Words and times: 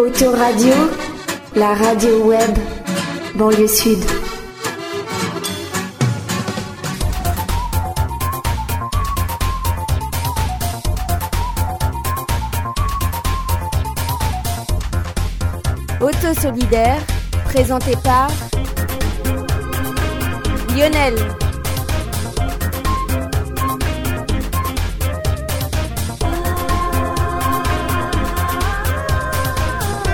Autoradio, 0.00 0.72
la 1.54 1.74
radio 1.74 2.24
web, 2.24 2.56
banlieue 3.34 3.68
sud. 3.68 3.98
Auto 16.00 16.40
solidaire, 16.40 17.02
présenté 17.44 17.92
par 18.02 18.30
Lionel. 20.74 21.14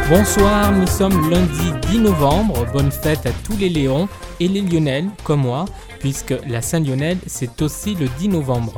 Bonsoir, 0.09 0.71
nous 0.71 0.87
sommes 0.87 1.31
lundi 1.31 1.73
10 1.91 1.99
novembre. 1.99 2.65
Bonne 2.73 2.93
fête 2.93 3.27
à 3.27 3.33
tous 3.45 3.57
les 3.57 3.69
Léons 3.69 4.09
et 4.39 4.47
les 4.47 4.61
Lionel, 4.61 5.09
comme 5.25 5.41
moi, 5.41 5.65
puisque 5.99 6.33
la 6.47 6.63
Saint-Lionel, 6.63 7.19
c'est 7.27 7.61
aussi 7.61 7.97
le 7.97 8.07
10 8.17 8.29
novembre. 8.29 8.75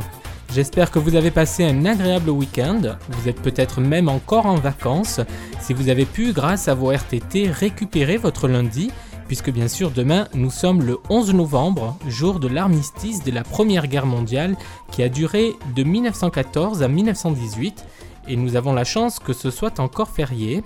J'espère 0.54 0.90
que 0.90 0.98
vous 0.98 1.16
avez 1.16 1.30
passé 1.30 1.66
un 1.66 1.84
agréable 1.84 2.30
week-end. 2.30 2.80
Vous 3.10 3.28
êtes 3.28 3.42
peut-être 3.42 3.82
même 3.82 4.08
encore 4.08 4.46
en 4.46 4.54
vacances. 4.54 5.20
Si 5.60 5.74
vous 5.74 5.90
avez 5.90 6.06
pu, 6.06 6.32
grâce 6.32 6.66
à 6.66 6.74
vos 6.74 6.90
RTT, 6.90 7.50
récupérer 7.50 8.16
votre 8.16 8.48
lundi, 8.48 8.90
puisque 9.26 9.50
bien 9.50 9.68
sûr 9.68 9.90
demain, 9.90 10.28
nous 10.32 10.50
sommes 10.50 10.80
le 10.80 10.96
11 11.10 11.34
novembre, 11.34 11.98
jour 12.08 12.40
de 12.40 12.48
l'armistice 12.48 13.22
de 13.22 13.32
la 13.32 13.42
Première 13.42 13.86
Guerre 13.86 14.06
mondiale, 14.06 14.56
qui 14.92 15.02
a 15.02 15.10
duré 15.10 15.52
de 15.76 15.82
1914 15.82 16.82
à 16.82 16.88
1918, 16.88 17.84
et 18.28 18.36
nous 18.36 18.56
avons 18.56 18.72
la 18.72 18.84
chance 18.84 19.18
que 19.18 19.34
ce 19.34 19.50
soit 19.50 19.78
encore 19.78 20.08
férié 20.08 20.62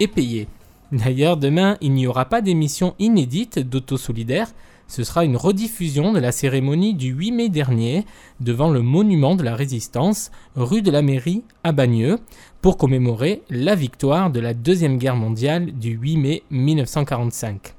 et 0.00 0.08
payé. 0.08 0.48
D'ailleurs, 0.92 1.36
demain, 1.36 1.76
il 1.80 1.92
n'y 1.92 2.06
aura 2.06 2.26
pas 2.26 2.40
d'émission 2.40 2.94
inédite 2.98 3.58
d'Auto 3.58 3.96
Solidaire. 3.96 4.52
Ce 4.86 5.02
sera 5.02 5.24
une 5.24 5.36
rediffusion 5.36 6.12
de 6.12 6.20
la 6.20 6.30
cérémonie 6.30 6.94
du 6.94 7.08
8 7.08 7.32
mai 7.32 7.48
dernier 7.48 8.04
devant 8.40 8.70
le 8.70 8.82
monument 8.82 9.34
de 9.34 9.42
la 9.42 9.56
Résistance, 9.56 10.30
rue 10.54 10.82
de 10.82 10.90
la 10.90 11.02
Mairie 11.02 11.42
à 11.64 11.72
Bagneux, 11.72 12.18
pour 12.60 12.76
commémorer 12.76 13.42
la 13.50 13.74
victoire 13.74 14.30
de 14.30 14.40
la 14.40 14.54
Deuxième 14.54 14.98
Guerre 14.98 15.16
mondiale 15.16 15.72
du 15.72 15.90
8 15.90 16.16
mai 16.18 16.42
1945. 16.50 17.74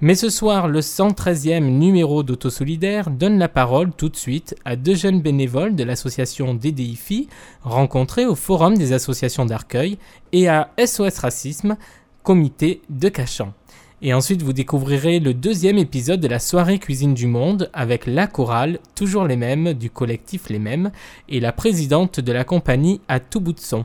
Mais 0.00 0.14
ce 0.14 0.30
soir, 0.30 0.68
le 0.68 0.78
113e 0.78 1.64
numéro 1.64 2.22
d'Autosolidaire 2.22 3.10
donne 3.10 3.36
la 3.36 3.48
parole 3.48 3.90
tout 3.90 4.08
de 4.08 4.14
suite 4.14 4.54
à 4.64 4.76
deux 4.76 4.94
jeunes 4.94 5.20
bénévoles 5.20 5.74
de 5.74 5.82
l'association 5.82 6.54
DDIFI 6.54 7.28
rencontrés 7.62 8.24
au 8.24 8.36
Forum 8.36 8.78
des 8.78 8.92
associations 8.92 9.44
d'Arcueil 9.44 9.98
et 10.30 10.48
à 10.48 10.70
SOS 10.78 11.18
Racisme, 11.18 11.76
comité 12.22 12.80
de 12.90 13.08
Cachan. 13.08 13.52
Et 14.00 14.14
ensuite, 14.14 14.42
vous 14.42 14.52
découvrirez 14.52 15.18
le 15.18 15.34
deuxième 15.34 15.78
épisode 15.78 16.20
de 16.20 16.28
la 16.28 16.38
soirée 16.38 16.78
Cuisine 16.78 17.14
du 17.14 17.26
Monde 17.26 17.68
avec 17.72 18.06
la 18.06 18.28
chorale, 18.28 18.78
toujours 18.94 19.24
les 19.24 19.34
mêmes, 19.34 19.72
du 19.72 19.90
collectif 19.90 20.48
Les 20.48 20.60
Mêmes, 20.60 20.92
et 21.28 21.40
la 21.40 21.50
présidente 21.50 22.20
de 22.20 22.30
la 22.30 22.44
compagnie 22.44 23.00
à 23.08 23.18
tout 23.18 23.40
bout 23.40 23.52
de 23.52 23.58
son. 23.58 23.84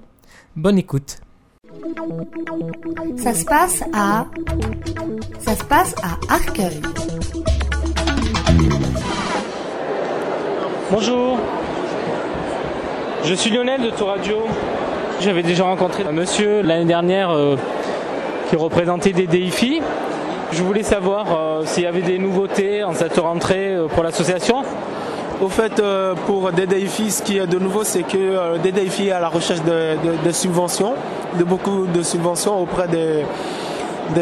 Bonne 0.55 0.77
écoute. 0.77 1.17
Ça 3.17 3.33
se 3.33 3.45
passe 3.45 3.83
à. 3.93 4.25
Ça 5.39 5.55
se 5.55 5.63
passe 5.63 5.95
à 6.03 6.33
Arcueil. 6.33 6.81
Bonjour, 10.91 11.37
je 13.23 13.33
suis 13.33 13.49
Lionel 13.49 13.81
de 13.81 13.89
Tour 13.89 14.09
Radio. 14.09 14.37
J'avais 15.21 15.43
déjà 15.43 15.63
rencontré 15.63 16.03
un 16.03 16.11
monsieur 16.11 16.61
l'année 16.61 16.85
dernière 16.85 17.31
euh, 17.31 17.55
qui 18.49 18.55
représentait 18.55 19.13
des 19.13 19.25
DIFI. 19.25 19.81
Je 20.51 20.61
voulais 20.61 20.83
savoir 20.83 21.25
euh, 21.35 21.65
s'il 21.65 21.83
y 21.83 21.87
avait 21.87 22.01
des 22.01 22.19
nouveautés 22.19 22.83
en 22.83 22.93
cette 22.93 23.17
rentrée 23.17 23.73
euh, 23.75 23.87
pour 23.87 24.03
l'association. 24.03 24.63
Au 25.43 25.49
fait, 25.49 25.77
euh, 25.81 26.15
pour 26.25 26.53
DDIFI, 26.53 27.11
ce 27.11 27.21
qui 27.21 27.37
est 27.37 27.45
de 27.45 27.59
nouveau, 27.59 27.83
c'est 27.83 28.03
que 28.03 28.17
euh, 28.17 28.57
DDIFI 28.59 29.09
est 29.09 29.11
à 29.11 29.19
la 29.19 29.27
recherche 29.27 29.59
de, 29.63 30.31
subventions, 30.31 30.93
de 31.37 31.43
beaucoup 31.43 31.85
de 31.85 32.01
subventions 32.01 32.61
auprès 32.61 32.87
des, 32.87 33.25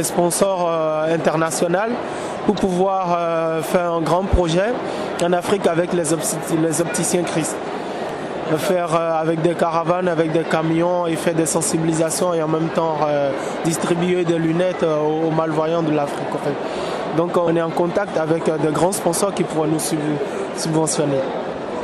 sponsors 0.03 0.67
euh, 0.67 1.13
internationaux 1.13 1.93
pour 2.47 2.55
pouvoir 2.55 3.63
faire 3.63 3.93
un 3.93 4.01
grand 4.01 4.23
projet 4.23 4.73
en 5.23 5.31
Afrique 5.31 5.67
avec 5.67 5.93
les, 5.93 6.11
opti- 6.11 6.37
les 6.59 6.81
opticiens 6.81 7.21
Christ. 7.21 7.55
Faire 8.57 8.95
avec 8.95 9.43
des 9.43 9.53
caravanes, 9.53 10.07
avec 10.07 10.31
des 10.31 10.41
camions 10.43 11.05
et 11.05 11.15
faire 11.17 11.35
des 11.35 11.45
sensibilisations 11.45 12.33
et 12.33 12.41
en 12.41 12.47
même 12.47 12.69
temps 12.69 12.97
distribuer 13.63 14.25
des 14.25 14.39
lunettes 14.39 14.83
aux, 14.83 15.29
malvoyants 15.29 15.83
de 15.83 15.91
l'Afrique. 15.91 16.25
Donc 17.15 17.37
on 17.37 17.55
est 17.55 17.61
en 17.61 17.69
contact 17.69 18.17
avec 18.17 18.45
de 18.45 18.71
grands 18.71 18.91
sponsors 18.91 19.33
qui 19.35 19.43
pourraient 19.43 19.69
nous 19.69 19.79
sub- 19.79 19.99
subventionner. 20.57 21.19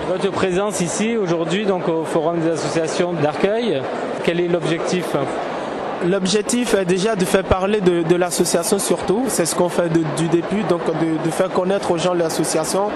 Votre 0.09 0.31
présence 0.31 0.79
ici 0.81 1.17
aujourd'hui 1.17 1.65
donc 1.65 1.87
au 1.89 2.03
Forum 2.05 2.39
des 2.39 2.51
associations 2.51 3.13
d'Arcueil, 3.13 3.81
quel 4.23 4.39
est 4.39 4.47
l'objectif? 4.47 5.05
L'objectif 6.05 6.75
est 6.75 6.85
déjà 6.85 7.15
de 7.15 7.25
faire 7.25 7.43
parler 7.43 7.81
de, 7.81 8.03
de 8.03 8.15
l'association 8.15 8.77
surtout, 8.79 9.25
c'est 9.27 9.45
ce 9.45 9.55
qu'on 9.55 9.67
fait 9.69 9.89
de- 9.91 10.03
du 10.15 10.27
début, 10.29 10.61
donc 10.69 10.85
de, 10.85 11.23
de 11.25 11.31
faire 11.31 11.49
connaître 11.49 11.89
aux 11.91 11.97
gens 11.97 12.13
l'association 12.13 12.89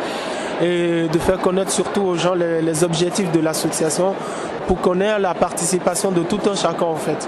et 0.62 1.08
de 1.12 1.18
faire 1.20 1.40
connaître 1.40 1.72
surtout 1.72 2.02
aux 2.02 2.16
gens 2.16 2.34
les, 2.36 2.62
les 2.62 2.84
objectifs 2.84 3.32
de 3.32 3.40
l'association 3.40 4.14
pour 4.68 4.80
connaître 4.82 5.20
la 5.20 5.34
participation 5.34 6.12
de 6.12 6.22
tout 6.22 6.40
un 6.50 6.56
chacun 6.56 6.86
en 6.86 6.96
fait. 6.96 7.28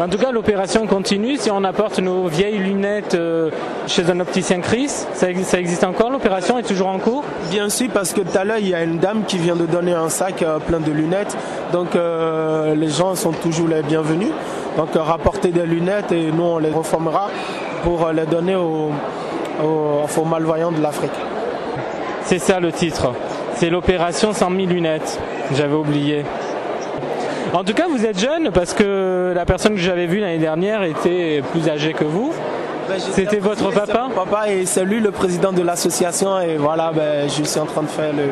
En 0.00 0.08
tout 0.08 0.18
cas, 0.18 0.32
l'opération 0.32 0.88
continue. 0.88 1.36
Si 1.36 1.52
on 1.52 1.62
apporte 1.62 2.00
nos 2.00 2.26
vieilles 2.26 2.58
lunettes 2.58 3.14
euh, 3.14 3.50
chez 3.86 4.10
un 4.10 4.18
opticien 4.18 4.58
Chris, 4.60 4.88
ça, 4.88 5.28
exi- 5.28 5.44
ça 5.44 5.60
existe 5.60 5.84
encore? 5.84 6.10
L'opération 6.10 6.58
est 6.58 6.64
toujours 6.64 6.88
en 6.88 6.98
cours? 6.98 7.22
Bien 7.50 7.68
sûr, 7.68 7.88
parce 7.94 8.12
que 8.12 8.22
tout 8.22 8.36
à 8.36 8.42
l'heure, 8.42 8.58
il 8.58 8.68
y 8.68 8.74
a 8.74 8.82
une 8.82 8.98
dame 8.98 9.22
qui 9.24 9.38
vient 9.38 9.54
de 9.54 9.66
donner 9.66 9.92
un 9.92 10.08
sac 10.08 10.42
euh, 10.42 10.58
plein 10.58 10.80
de 10.80 10.90
lunettes. 10.90 11.36
Donc, 11.72 11.94
euh, 11.94 12.74
les 12.74 12.88
gens 12.88 13.14
sont 13.14 13.30
toujours 13.30 13.68
les 13.68 13.82
bienvenus. 13.82 14.32
Donc, 14.76 14.88
rapporter 14.96 15.50
des 15.52 15.64
lunettes 15.64 16.10
et 16.10 16.32
nous, 16.32 16.42
on 16.42 16.58
les 16.58 16.70
reformera 16.70 17.28
pour 17.84 18.10
les 18.10 18.26
donner 18.26 18.56
aux, 18.56 18.90
aux- 19.62 20.20
aux 20.20 20.24
malvoyants 20.24 20.72
de 20.72 20.82
l'Afrique. 20.82 21.12
C'est 22.24 22.38
ça 22.38 22.60
le 22.60 22.72
titre. 22.72 23.12
C'est 23.54 23.70
l'opération 23.70 24.32
100 24.32 24.50
000 24.50 24.66
lunettes. 24.66 25.18
J'avais 25.54 25.74
oublié. 25.74 26.24
En 27.52 27.62
tout 27.62 27.74
cas, 27.74 27.84
vous 27.88 28.04
êtes 28.04 28.18
jeune 28.18 28.50
parce 28.50 28.72
que 28.74 29.32
la 29.34 29.44
personne 29.44 29.74
que 29.74 29.80
j'avais 29.80 30.06
vue 30.06 30.18
l'année 30.20 30.38
dernière 30.38 30.82
était 30.82 31.42
plus 31.52 31.68
âgée 31.68 31.92
que 31.92 32.04
vous. 32.04 32.32
C'était 32.98 33.38
votre 33.38 33.70
papa? 33.70 34.08
papa 34.14 34.50
et 34.50 34.66
c'est 34.66 34.84
lui 34.84 35.00
le 35.00 35.10
président 35.10 35.52
de 35.52 35.62
l'association. 35.62 36.40
Et 36.40 36.56
voilà, 36.56 36.92
ben, 36.94 37.28
je 37.28 37.42
suis 37.44 37.60
en 37.60 37.66
train 37.66 37.82
de 37.82 37.88
faire 37.88 38.12
le. 38.12 38.24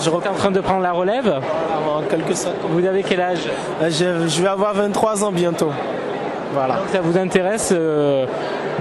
Je 0.00 0.10
êtes 0.10 0.28
en 0.28 0.34
train 0.34 0.50
de 0.50 0.60
prendre 0.60 0.82
la 0.82 0.92
relève? 0.92 1.40
reprends 1.84 1.98
en 1.98 2.02
quelque 2.02 2.34
sorte. 2.34 2.56
Vous 2.68 2.84
avez 2.84 3.02
quel 3.02 3.20
âge? 3.20 3.38
Euh, 3.82 3.88
Je, 3.90 4.28
je 4.28 4.42
vais 4.42 4.48
avoir 4.48 4.74
23 4.74 5.24
ans 5.24 5.32
bientôt. 5.32 5.70
Voilà. 6.52 6.74
Donc 6.76 6.84
ça 6.92 7.00
vous 7.00 7.18
intéresse 7.18 7.70
euh, 7.72 8.26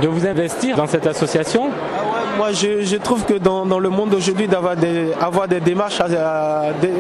de 0.02 0.08
vous 0.08 0.28
investir 0.28 0.76
dans 0.76 0.88
cette 0.88 1.08
association? 1.08 1.70
Ah 1.72 2.05
moi, 2.38 2.52
je, 2.52 2.82
je 2.84 2.98
trouve 2.98 3.24
que 3.26 3.36
dans, 3.36 3.66
dans 3.66 3.80
le 3.80 3.90
monde 3.90 4.10
d'aujourd'hui, 4.10 4.48
d'avoir 4.48 4.76
des, 4.76 5.12
avoir 5.22 5.48
des 5.48 5.60
démarches, 5.60 6.00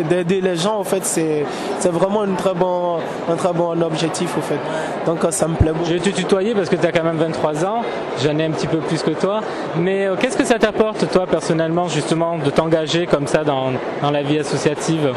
d'aider 0.09 0.41
les 0.41 0.55
gens, 0.55 0.77
en 0.79 0.83
fait, 0.83 1.03
c'est, 1.05 1.45
vraiment 1.89 2.23
une 2.23 2.35
très 2.35 2.53
bon, 2.53 2.97
un 3.29 3.35
très 3.35 3.53
bon 3.53 3.81
objectif, 3.81 4.37
en 4.37 4.41
fait. 4.41 4.59
Donc, 5.05 5.23
euh, 5.23 5.31
ça 5.31 5.47
me 5.47 5.55
plaît 5.55 5.71
beaucoup. 5.71 5.85
Je 5.89 5.93
vais 5.95 5.99
te 5.99 6.09
tutoyer 6.09 6.53
parce 6.53 6.69
que 6.69 6.75
tu 6.75 6.85
as 6.85 6.91
quand 6.91 7.03
même 7.03 7.17
23 7.17 7.65
ans, 7.65 7.81
j'en 8.23 8.37
ai 8.37 8.45
un 8.45 8.51
petit 8.51 8.67
peu 8.67 8.77
plus 8.79 9.01
que 9.03 9.11
toi. 9.11 9.41
Mais 9.77 10.05
euh, 10.07 10.15
qu'est-ce 10.19 10.37
que 10.37 10.45
ça 10.45 10.57
t'apporte, 10.59 11.09
toi, 11.11 11.25
personnellement, 11.27 11.87
justement, 11.87 12.37
de 12.37 12.49
t'engager 12.49 13.05
comme 13.05 13.27
ça 13.27 13.43
dans, 13.43 13.71
dans 14.01 14.11
la 14.11 14.23
vie 14.23 14.39
associative? 14.39 15.11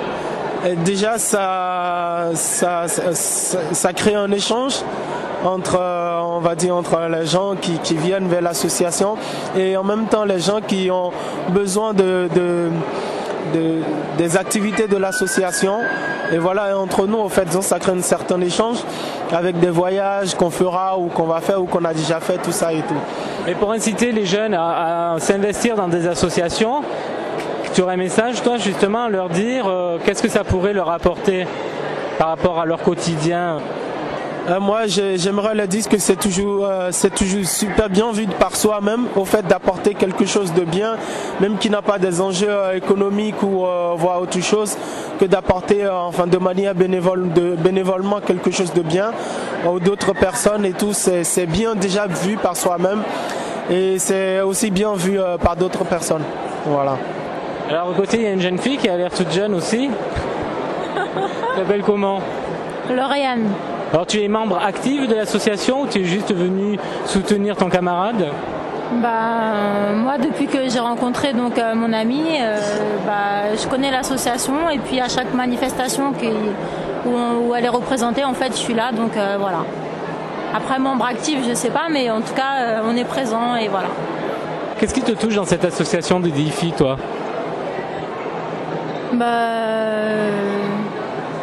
Et 0.66 0.74
déjà, 0.74 1.18
ça, 1.18 2.30
ça, 2.34 2.88
ça, 2.88 3.14
ça- 3.14 3.58
ça 3.72 3.92
crée 3.92 4.14
un 4.16 4.30
échange 4.32 4.74
entre, 5.44 5.78
euh, 5.80 6.07
on 6.38 6.40
va 6.40 6.54
dire, 6.54 6.74
entre 6.74 6.98
les 7.10 7.26
gens 7.26 7.54
qui, 7.60 7.94
viennent 7.96 8.28
vers 8.28 8.40
l'association 8.42 9.16
et 9.56 9.76
en 9.76 9.84
même 9.84 10.06
temps 10.06 10.24
les 10.24 10.38
gens 10.40 10.60
qui 10.66 10.90
ont 10.90 11.10
besoin 11.50 11.92
de, 11.92 12.28
de, 12.34 12.68
de- 13.54 13.82
des 14.16 14.36
activités 14.36 14.86
de 14.86 14.96
l'association. 14.96 15.76
Et 16.32 16.38
voilà, 16.38 16.70
et 16.70 16.72
entre 16.74 17.06
nous, 17.06 17.18
en 17.18 17.28
fait, 17.28 17.50
ça 17.62 17.78
crée 17.78 17.92
un 17.92 18.02
certain 18.02 18.40
échange 18.40 18.78
avec 19.32 19.58
des 19.58 19.70
voyages 19.70 20.34
qu'on 20.34 20.50
fera 20.50 20.98
ou 20.98 21.06
qu'on 21.08 21.24
va 21.24 21.40
faire 21.40 21.60
ou 21.62 21.66
qu'on 21.66 21.84
a 21.84 21.94
déjà 21.94 22.20
fait, 22.20 22.38
tout 22.38 22.52
ça 22.52 22.72
et 22.72 22.82
tout. 22.82 23.00
Et 23.46 23.54
pour 23.54 23.72
inciter 23.72 24.12
les 24.12 24.26
jeunes 24.26 24.54
à, 24.54 25.14
à 25.14 25.18
s'investir 25.20 25.74
dans 25.76 25.88
des 25.88 26.06
associations, 26.06 26.82
tu 27.74 27.80
aurais 27.82 27.94
un 27.94 27.98
message, 27.98 28.42
toi, 28.42 28.58
justement, 28.58 29.04
à 29.04 29.08
leur 29.08 29.28
dire 29.30 29.64
euh, 29.66 29.98
qu'est-ce 30.04 30.22
que 30.22 30.28
ça 30.28 30.44
pourrait 30.44 30.72
leur 30.74 30.90
apporter 30.90 31.46
par 32.18 32.28
rapport 32.28 32.60
à 32.60 32.66
leur 32.66 32.82
quotidien? 32.82 33.58
Euh, 34.48 34.60
moi, 34.60 34.86
j'ai- 34.86 35.18
j'aimerais 35.18 35.54
leur 35.54 35.66
dire 35.68 35.86
que 35.88 35.98
c'est 35.98 36.16
toujours, 36.16 36.64
euh, 36.64 36.88
c'est 36.90 37.14
toujours 37.14 37.44
super 37.44 37.90
bien 37.90 38.10
vu 38.12 38.26
par 38.26 38.56
soi-même, 38.56 39.06
au 39.14 39.26
fait 39.26 39.46
d'apporter 39.46 39.92
quelque 39.94 40.24
chose 40.24 40.54
de 40.54 40.62
bien, 40.62 40.96
même 41.40 41.58
qui 41.58 41.68
n'a 41.68 41.82
pas 41.82 41.98
des 41.98 42.20
enjeux 42.20 42.48
euh, 42.48 42.72
économiques 42.76 43.42
ou 43.42 43.66
euh, 43.66 43.92
voire 43.96 44.22
autre 44.22 44.40
chose, 44.40 44.74
que 45.20 45.26
d'apporter, 45.26 45.84
euh, 45.84 45.92
enfin, 45.92 46.26
de 46.26 46.38
manière 46.38 46.74
bénévole, 46.74 47.30
de, 47.32 47.56
bénévolement 47.56 48.20
quelque 48.20 48.50
chose 48.50 48.72
de 48.72 48.80
bien 48.80 49.10
ou 49.70 49.80
d'autres 49.80 50.14
personnes 50.14 50.64
et 50.64 50.72
tout, 50.72 50.92
c'est 50.94 51.46
bien 51.46 51.74
déjà 51.74 52.06
vu 52.06 52.36
par 52.36 52.56
soi-même 52.56 53.02
et 53.70 53.98
c'est 53.98 54.40
aussi 54.40 54.70
bien 54.70 54.94
vu 54.94 55.20
euh, 55.20 55.36
par 55.36 55.56
d'autres 55.56 55.84
personnes. 55.84 56.22
Voilà. 56.64 56.96
Alors, 57.68 57.90
au 57.90 57.92
côté, 57.92 58.16
il 58.16 58.22
y 58.22 58.26
a 58.26 58.30
une 58.32 58.40
jeune 58.40 58.56
fille 58.58 58.78
qui 58.78 58.88
a 58.88 58.96
l'air 58.96 59.10
toute 59.10 59.30
jeune 59.30 59.54
aussi. 59.54 59.90
Tu 60.94 61.64
t'appelles 61.64 61.82
comment? 61.82 62.20
Lauriane. 62.88 63.48
Alors, 63.92 64.06
tu 64.06 64.22
es 64.22 64.28
membre 64.28 64.58
active 64.62 65.08
de 65.08 65.14
l'association 65.14 65.82
ou 65.82 65.86
tu 65.86 66.00
es 66.00 66.04
juste 66.04 66.34
venu 66.34 66.78
soutenir 67.06 67.56
ton 67.56 67.70
camarade 67.70 68.26
Bah, 69.00 69.08
euh, 69.08 69.96
moi, 69.96 70.18
depuis 70.18 70.46
que 70.46 70.68
j'ai 70.68 70.78
rencontré 70.78 71.32
donc 71.32 71.58
euh, 71.58 71.74
mon 71.74 71.94
amie, 71.94 72.36
euh, 72.38 72.58
bah, 73.06 73.56
je 73.60 73.66
connais 73.66 73.90
l'association 73.90 74.68
et 74.68 74.78
puis 74.78 75.00
à 75.00 75.08
chaque 75.08 75.32
manifestation 75.32 76.12
qui, 76.12 76.28
où, 77.06 77.48
où 77.48 77.54
elle 77.54 77.64
est 77.64 77.70
représentée, 77.70 78.24
en 78.24 78.34
fait, 78.34 78.48
je 78.48 78.58
suis 78.58 78.74
là, 78.74 78.92
donc 78.92 79.12
voilà. 79.14 79.64
Après, 80.54 80.78
membre 80.78 81.06
actif, 81.06 81.38
je 81.48 81.54
sais 81.54 81.70
pas, 81.70 81.88
mais 81.90 82.10
en 82.10 82.20
tout 82.20 82.34
cas, 82.34 82.82
on 82.86 82.94
est 82.96 83.04
présent 83.04 83.56
et 83.56 83.68
voilà. 83.68 83.88
Qu'est-ce 84.78 84.94
qui 84.94 85.02
te 85.02 85.12
touche 85.12 85.34
dans 85.34 85.44
cette 85.44 85.64
association 85.64 86.20
des 86.20 86.30
DIFI, 86.30 86.72
toi? 86.72 86.96
Bah, 89.14 89.26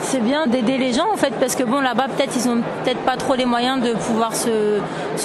c'est 0.06 0.19
bien 0.22 0.46
d'aider 0.48 0.78
les 0.78 0.94
gens 0.94 1.07
en 1.12 1.18
fait 1.18 1.34
parce 1.40 1.56
que 1.56 1.63
bon 1.63 1.81
là-bas 1.81 2.06
peut-être 2.16 2.34
ils 2.36 2.48
ont 2.48 2.62
peut-être 2.84 3.00
pas 3.02 3.18
trop 3.18 3.34
les 3.36 3.46
moyens 3.46 3.81
de 3.81 3.94
pouvoir 3.94 4.34
se, 4.36 4.80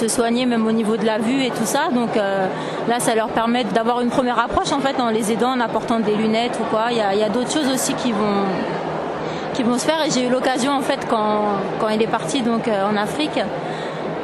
soigner 0.07 0.45
même 0.45 0.65
au 0.65 0.71
niveau 0.71 0.97
de 0.97 1.05
la 1.05 1.17
vue 1.19 1.43
et 1.43 1.49
tout 1.51 1.65
ça. 1.65 1.89
Donc 1.93 2.17
euh, 2.17 2.47
là 2.89 2.99
ça 2.99 3.13
leur 3.15 3.29
permet 3.29 3.63
d'avoir 3.63 4.01
une 4.01 4.09
première 4.09 4.39
approche 4.39 4.71
en 4.71 4.79
fait 4.79 4.99
en 4.99 5.09
les 5.09 5.31
aidant 5.31 5.51
en 5.51 5.59
apportant 5.59 5.99
des 5.99 6.15
lunettes 6.15 6.57
ou 6.59 6.63
quoi. 6.73 6.85
Il 6.91 6.97
y 6.97 7.23
a, 7.23 7.29
d'autres 7.29 7.51
choses 7.51 7.69
aussi 7.71 7.93
qui 7.93 8.11
vont 8.11 9.77
se 9.77 9.85
faire. 9.85 10.03
Et 10.05 10.09
j'ai 10.09 10.25
eu 10.27 10.29
l'occasion 10.29 10.71
en 10.73 10.81
fait 10.81 10.99
quand, 11.09 11.41
quand 11.79 11.89
il 11.89 12.01
est 12.01 12.07
parti 12.07 12.41
donc 12.41 12.67
euh, 12.67 12.89
en 12.91 12.97
Afrique 12.97 13.39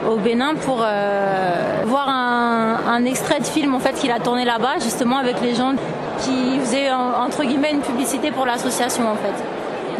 au 0.09 0.15
Bénin 0.17 0.55
pour 0.55 0.79
euh, 0.81 1.83
voir 1.85 2.07
un, 2.09 2.77
un 2.89 3.05
extrait 3.05 3.39
de 3.39 3.45
film 3.45 3.75
en 3.75 3.79
fait 3.79 3.93
qu'il 3.93 4.11
a 4.11 4.19
tourné 4.19 4.45
là-bas 4.45 4.75
justement 4.79 5.17
avec 5.17 5.41
les 5.41 5.53
gens 5.53 5.73
qui 6.19 6.59
faisaient 6.59 6.91
en- 6.91 7.23
entre 7.25 7.43
guillemets 7.43 7.71
une 7.71 7.81
publicité 7.81 8.31
pour 8.31 8.45
l'association 8.45 9.03
en 9.11 9.15
fait. 9.15 9.37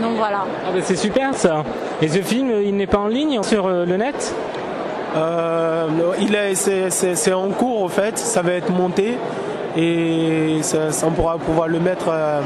Donc 0.02 0.18
voilà. 0.18 0.46
Ah 0.66 0.72
ben, 0.74 0.82
C'est 0.84 0.96
super 0.96 1.34
ça. 1.34 1.64
Et 2.02 2.08
ce 2.08 2.20
film, 2.20 2.52
il 2.64 2.76
n'est 2.76 2.88
pas 2.88 3.00
en 3.00 3.08
ligne 3.08 3.42
sur 3.44 3.66
euh, 3.66 3.86
le 3.86 3.98
net? 3.98 4.34
Euh, 5.16 5.88
il 6.20 6.36
est, 6.36 6.54
c'est, 6.56 6.90
c'est- 6.90 7.16
c'est 7.16 7.34
en 7.34 7.48
cours 7.50 7.84
en 7.84 7.88
fait, 7.88 8.18
ça 8.20 8.42
va 8.42 8.52
être 8.52 8.70
monté 8.70 9.18
et 9.76 10.58
ça, 10.62 10.92
ça, 10.92 11.08
on 11.08 11.12
pourra 11.12 11.38
pouvoir 11.38 11.68
le 11.70 11.80
mettre 11.80 12.08
euh, 12.10 12.42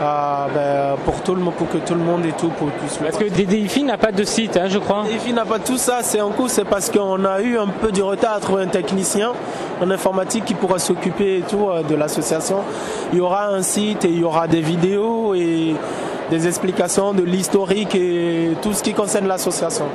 à- 0.00 0.46
ben, 0.54 0.96
pour 1.04 1.20
tout 1.22 1.34
le 1.34 1.42
monde, 1.42 1.54
pour 1.54 1.68
que 1.68 1.78
tout 1.78 1.94
le 1.94 2.00
monde 2.00 2.24
et 2.24 2.32
tout 2.32 2.48
pour 2.50 2.68
puisse 2.68 2.98
le 3.00 3.06
Parce 3.06 3.18
que 3.18 3.28
DDIFI 3.28 3.82
n'a 3.82 3.98
pas 3.98 4.12
de 4.12 4.24
site, 4.24 4.56
hein, 4.56 4.66
je 4.68 4.78
crois. 4.78 5.04
Puis 5.24 5.32
n'a 5.32 5.44
pas 5.44 5.58
tout 5.58 5.76
ça, 5.76 5.98
c'est 6.02 6.20
en 6.20 6.30
cours, 6.30 6.48
c'est 6.48 6.64
parce 6.64 6.90
qu'on 6.90 7.24
a 7.24 7.40
eu 7.40 7.58
un 7.58 7.66
peu 7.68 7.90
du 7.92 8.02
retard 8.02 8.34
à 8.36 8.40
trouver 8.40 8.62
un 8.62 8.66
technicien 8.68 9.32
en 9.82 9.90
informatique 9.90 10.44
qui 10.46 10.54
pourra 10.54 10.78
s'occuper 10.78 11.38
et 11.38 11.42
tout 11.42 11.68
euh, 11.68 11.82
de 11.82 11.94
l'association. 11.96 12.58
Il 13.12 13.18
y 13.18 13.20
aura 13.20 13.48
un 13.48 13.62
site 13.62 14.04
et 14.04 14.08
il 14.08 14.20
y 14.20 14.24
aura 14.24 14.46
des 14.46 14.60
vidéos 14.60 15.34
et 15.34 15.74
des 16.30 16.46
explications 16.46 17.12
de 17.12 17.22
l'historique 17.22 17.94
et 17.94 18.52
tout 18.62 18.72
ce 18.72 18.82
qui 18.82 18.94
concerne 18.94 19.26
l'association. 19.26 19.86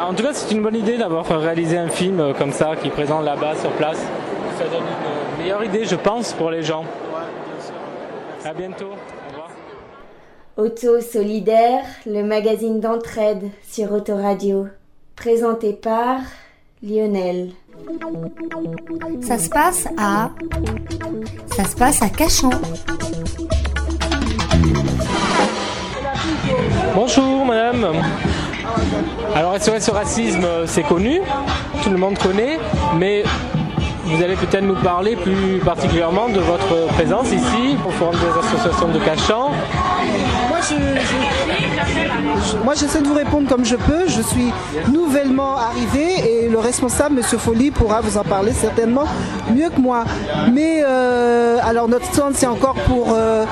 En 0.00 0.14
tout 0.14 0.22
cas, 0.22 0.32
c'est 0.32 0.54
une 0.54 0.62
bonne 0.62 0.76
idée 0.76 0.98
d'avoir 0.98 1.26
réalisé 1.26 1.78
un 1.78 1.88
film 1.88 2.20
euh, 2.20 2.32
comme 2.32 2.52
ça 2.52 2.74
qui 2.76 2.88
présente 2.90 3.24
là-bas 3.24 3.54
sur 3.56 3.70
place. 3.72 3.98
Ça 4.58 4.64
donne 4.64 4.82
une 5.36 5.42
meilleure 5.42 5.64
idée, 5.64 5.84
je 5.84 5.94
pense, 5.94 6.32
pour 6.32 6.50
les 6.50 6.62
gens. 6.62 6.84
À 8.44 8.52
bientôt. 8.52 8.86
Au 8.86 9.30
revoir. 9.30 9.50
Auto 10.56 11.00
Solidaire, 11.00 11.84
le 12.06 12.22
magazine 12.22 12.80
d'entraide 12.80 13.44
sur 13.68 13.92
Autoradio. 13.92 14.66
Présenté 15.16 15.72
par 15.72 16.20
Lionel. 16.82 17.50
Ça 19.20 19.38
se 19.38 19.48
passe 19.48 19.86
à. 19.96 20.30
Ça 21.56 21.64
se 21.64 21.76
passe 21.76 22.02
à 22.02 22.08
Cachan. 22.08 22.50
Bonjour 27.00 27.44
madame. 27.44 27.86
Alors 29.36 29.54
SOS 29.56 29.88
Racisme, 29.90 30.42
euh, 30.44 30.66
c'est 30.66 30.82
connu, 30.82 31.20
tout 31.84 31.90
le 31.90 31.96
monde 31.96 32.18
connaît, 32.18 32.58
mais 32.96 33.22
vous 34.02 34.20
allez 34.20 34.34
peut-être 34.34 34.64
nous 34.64 34.74
parler 34.74 35.14
plus 35.14 35.60
particulièrement 35.64 36.28
de 36.28 36.40
votre 36.40 36.88
présence 36.94 37.30
ici 37.30 37.76
au 37.86 37.90
Forum 37.90 38.16
des 38.16 38.48
associations 38.48 38.88
de 38.88 38.98
Cachan. 38.98 39.52
Moi, 40.48 40.58
je, 42.74 42.80
j'essaie 42.80 43.00
de 43.00 43.06
vous 43.06 43.14
répondre 43.14 43.48
comme 43.48 43.64
je 43.64 43.76
peux. 43.76 44.08
Je 44.08 44.22
suis 44.22 44.52
nouvellement 44.92 45.56
arrivé 45.56 46.44
et 46.44 46.48
le 46.48 46.58
responsable, 46.58 47.14
Monsieur 47.16 47.38
Folly, 47.38 47.70
pourra 47.70 48.00
vous 48.00 48.18
en 48.18 48.24
parler 48.24 48.50
certainement 48.52 49.04
mieux 49.54 49.70
que 49.70 49.80
moi. 49.80 50.04
Mais 50.52 50.82
euh, 50.84 51.58
alors 51.62 51.86
notre 51.86 52.06
stand, 52.06 52.34
c'est 52.34 52.46
encore 52.46 52.74
pour 52.86 53.14
euh, 53.14 53.44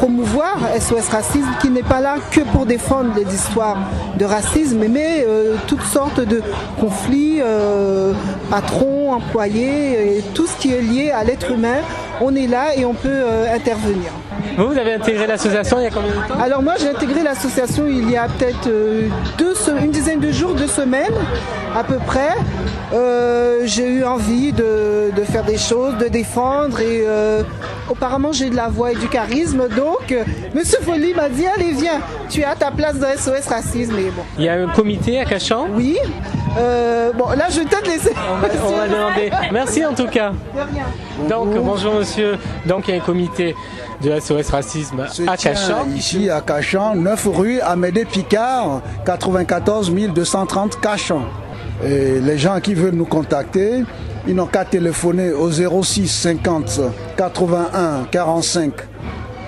promouvoir 0.00 0.56
SOS 0.80 1.10
Racisme, 1.10 1.50
qui 1.60 1.68
n'est 1.68 1.82
pas 1.82 2.00
là 2.00 2.14
que 2.30 2.40
pour 2.40 2.64
défendre 2.64 3.10
les 3.14 3.34
histoires 3.34 3.76
de 4.16 4.24
racisme, 4.24 4.86
mais 4.88 5.26
euh, 5.28 5.56
toutes 5.66 5.82
sortes 5.82 6.20
de 6.20 6.42
conflits, 6.80 7.40
euh, 7.42 8.14
patrons, 8.48 9.12
employés, 9.12 10.24
tout 10.32 10.46
ce 10.46 10.56
qui 10.56 10.72
est 10.72 10.80
lié 10.80 11.10
à 11.10 11.22
l'être 11.22 11.50
humain. 11.50 11.80
On 12.22 12.34
est 12.34 12.46
là 12.46 12.74
et 12.74 12.86
on 12.86 12.94
peut 12.94 13.08
euh, 13.10 13.54
intervenir. 13.54 14.10
Vous, 14.60 14.68
vous 14.68 14.78
avez 14.78 14.92
intégré 14.92 15.26
l'association 15.26 15.78
il 15.78 15.84
y 15.84 15.86
a 15.86 15.90
combien 15.90 16.10
de 16.10 16.28
temps 16.28 16.38
Alors 16.38 16.62
moi 16.62 16.74
j'ai 16.78 16.90
intégré 16.90 17.22
l'association 17.22 17.86
il 17.86 18.10
y 18.10 18.16
a 18.18 18.28
peut-être 18.28 18.66
euh, 18.66 19.08
deux 19.38 19.54
une 19.82 19.90
dizaine 19.90 20.20
de 20.20 20.30
jours, 20.32 20.54
deux 20.54 20.66
semaines 20.66 21.14
à 21.74 21.84
peu 21.84 21.96
près. 21.96 22.34
Euh, 22.92 23.60
j'ai 23.64 23.88
eu 23.88 24.04
envie 24.04 24.52
de, 24.52 25.10
de 25.16 25.22
faire 25.22 25.44
des 25.44 25.58
choses, 25.58 25.96
de 25.98 26.08
défendre 26.08 26.80
et 26.80 27.02
euh, 27.06 27.42
apparemment 27.90 28.32
j'ai 28.32 28.50
de 28.50 28.56
la 28.56 28.68
voix 28.68 28.92
et 28.92 28.96
du 28.96 29.08
charisme. 29.08 29.68
Donc 29.68 30.12
euh, 30.12 30.24
Monsieur 30.54 30.78
Folly 30.82 31.14
m'a 31.14 31.28
dit 31.28 31.46
allez 31.46 31.72
viens, 31.72 32.00
tu 32.28 32.40
es 32.40 32.44
à 32.44 32.54
ta 32.54 32.70
place 32.70 32.98
dans 32.98 33.08
SOS 33.16 33.46
Racisme. 33.48 33.98
Et 33.98 34.10
bon, 34.10 34.22
Il 34.38 34.44
y 34.44 34.48
a 34.48 34.54
un 34.54 34.68
comité 34.68 35.20
à 35.20 35.24
Cachan 35.24 35.68
oui. 35.72 35.96
Euh, 36.58 37.12
bon 37.12 37.28
là 37.30 37.46
je 37.50 37.60
vais 37.60 37.66
peut-être 37.66 37.86
laisser. 37.86 38.12
On 38.16 38.76
va 38.76 38.88
demander. 38.88 39.30
Merci 39.52 39.84
en 39.84 39.94
tout 39.94 40.06
cas. 40.06 40.32
De 40.54 40.60
rien. 40.60 40.84
Donc 41.28 41.54
bonjour 41.62 41.94
monsieur. 41.94 42.38
Donc 42.66 42.88
il 42.88 42.94
y 42.94 42.98
a 42.98 43.00
un 43.02 43.04
comité 43.04 43.54
de 44.02 44.18
SOS 44.18 44.50
Racisme 44.50 45.06
se 45.08 45.22
à 45.28 45.36
Cachan. 45.36 45.86
Ici 45.94 46.30
à 46.30 46.40
Cachan, 46.40 46.94
9 46.94 47.28
rue 47.32 47.60
Amédée 47.60 48.04
Picard, 48.04 48.80
94 49.04 49.92
230 49.92 50.80
Cachan. 50.80 51.22
Et 51.84 52.20
les 52.20 52.38
gens 52.38 52.60
qui 52.60 52.74
veulent 52.74 52.94
nous 52.94 53.06
contacter, 53.06 53.84
ils 54.26 54.34
n'ont 54.34 54.46
qu'à 54.46 54.64
téléphoner 54.64 55.32
au 55.32 55.50
06 55.50 56.08
50 56.08 56.80
81 57.16 58.06
45 58.10 58.72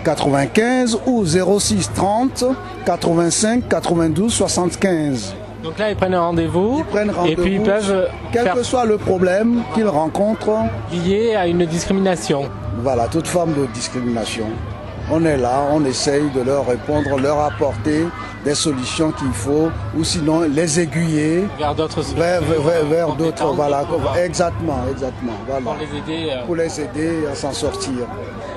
95 0.04 0.98
ou 1.06 1.24
06 1.26 1.90
30 1.94 2.44
85 2.86 3.68
92 3.68 4.32
75. 4.32 5.34
Donc 5.62 5.78
là 5.78 5.90
ils 5.90 5.96
prennent 5.96 6.14
un 6.14 6.20
rendez-vous 6.20 6.78
Ils 6.78 6.84
prennent 6.84 7.10
et 7.26 7.36
puis 7.36 7.54
ils 7.54 7.58
rendez-vous, 7.58 7.64
peuvent 7.64 8.08
Quel 8.32 8.42
faire 8.42 8.54
que 8.54 8.62
soit 8.62 8.84
le 8.84 8.98
problème 8.98 9.62
qu'ils 9.74 9.88
rencontrent, 9.88 10.64
lié 10.92 11.34
à 11.34 11.46
une 11.46 11.64
discrimination. 11.66 12.48
Voilà, 12.78 13.06
toute 13.06 13.26
forme 13.26 13.52
de 13.54 13.66
discrimination. 13.66 14.46
On 15.10 15.24
est 15.24 15.36
là, 15.36 15.62
on 15.72 15.84
essaye 15.84 16.30
de 16.30 16.40
leur 16.40 16.66
répondre, 16.66 17.18
leur 17.20 17.40
apporter 17.40 18.06
des 18.44 18.54
solutions 18.54 19.12
qu'il 19.12 19.32
faut, 19.32 19.68
ou 19.96 20.02
sinon 20.04 20.40
les 20.42 20.80
aiguiller 20.80 21.44
vers 21.58 21.74
d'autres 21.74 22.00
vers, 22.14 22.40
vers, 22.42 22.60
vers- 22.60 22.84
vers 22.86 23.12
d'autres. 23.14 23.46
Voilà, 23.54 23.84
exactement, 24.24 24.80
exactement. 24.90 25.32
Voilà. 25.46 25.62
pour 25.64 25.76
les 25.80 25.98
aider. 25.98 26.30
euh, 26.30 26.46
Pour 26.46 26.56
les 26.56 26.80
aider 26.80 27.26
à 27.30 27.34
s'en 27.34 27.52
sortir. 27.52 27.92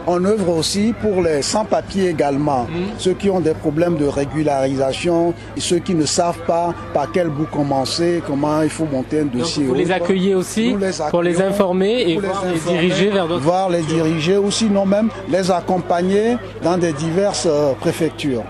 On 0.08 0.24
œuvre 0.24 0.50
aussi 0.58 0.94
pour 1.02 1.24
les 1.24 1.42
sans-papiers 1.42 2.10
également, 2.10 2.68
Mhm. 2.70 2.90
ceux 3.00 3.14
qui 3.14 3.28
ont 3.30 3.40
des 3.40 3.56
problèmes 3.56 3.98
de 3.98 4.06
régularisation, 4.06 5.34
ceux 5.58 5.80
qui 5.80 5.96
ne 5.96 6.06
savent 6.06 6.42
pas 6.46 6.74
par 6.94 7.12
quel 7.12 7.30
bout 7.30 7.46
commencer, 7.46 8.22
comment 8.26 8.62
il 8.62 8.70
faut 8.70 8.86
monter 8.86 9.22
un 9.22 9.24
Donc 9.24 9.38
dossier. 9.38 9.66
vous 9.66 9.74
les 9.74 9.92
accueillez 9.92 10.36
aussi 10.36 10.76
les 10.76 10.92
pour 11.10 11.24
les 11.24 11.42
informer 11.42 12.02
et 12.02 12.06
les 12.06 12.18
voir 12.20 12.44
les 12.46 12.60
diriger 12.72 13.10
vers 13.10 13.28
d'autres. 13.28 13.42
Voir 13.42 13.70
les 13.70 13.82
diriger 13.82 14.38
ou 14.38 14.52
sinon 14.52 14.86
même 14.86 15.10
les 15.30 15.50
accompagner 15.50 16.38
dans 16.62 16.78
des 16.78 16.94
diverses 16.94 17.48
euh, 17.50 17.74
préfectures. 17.80 18.44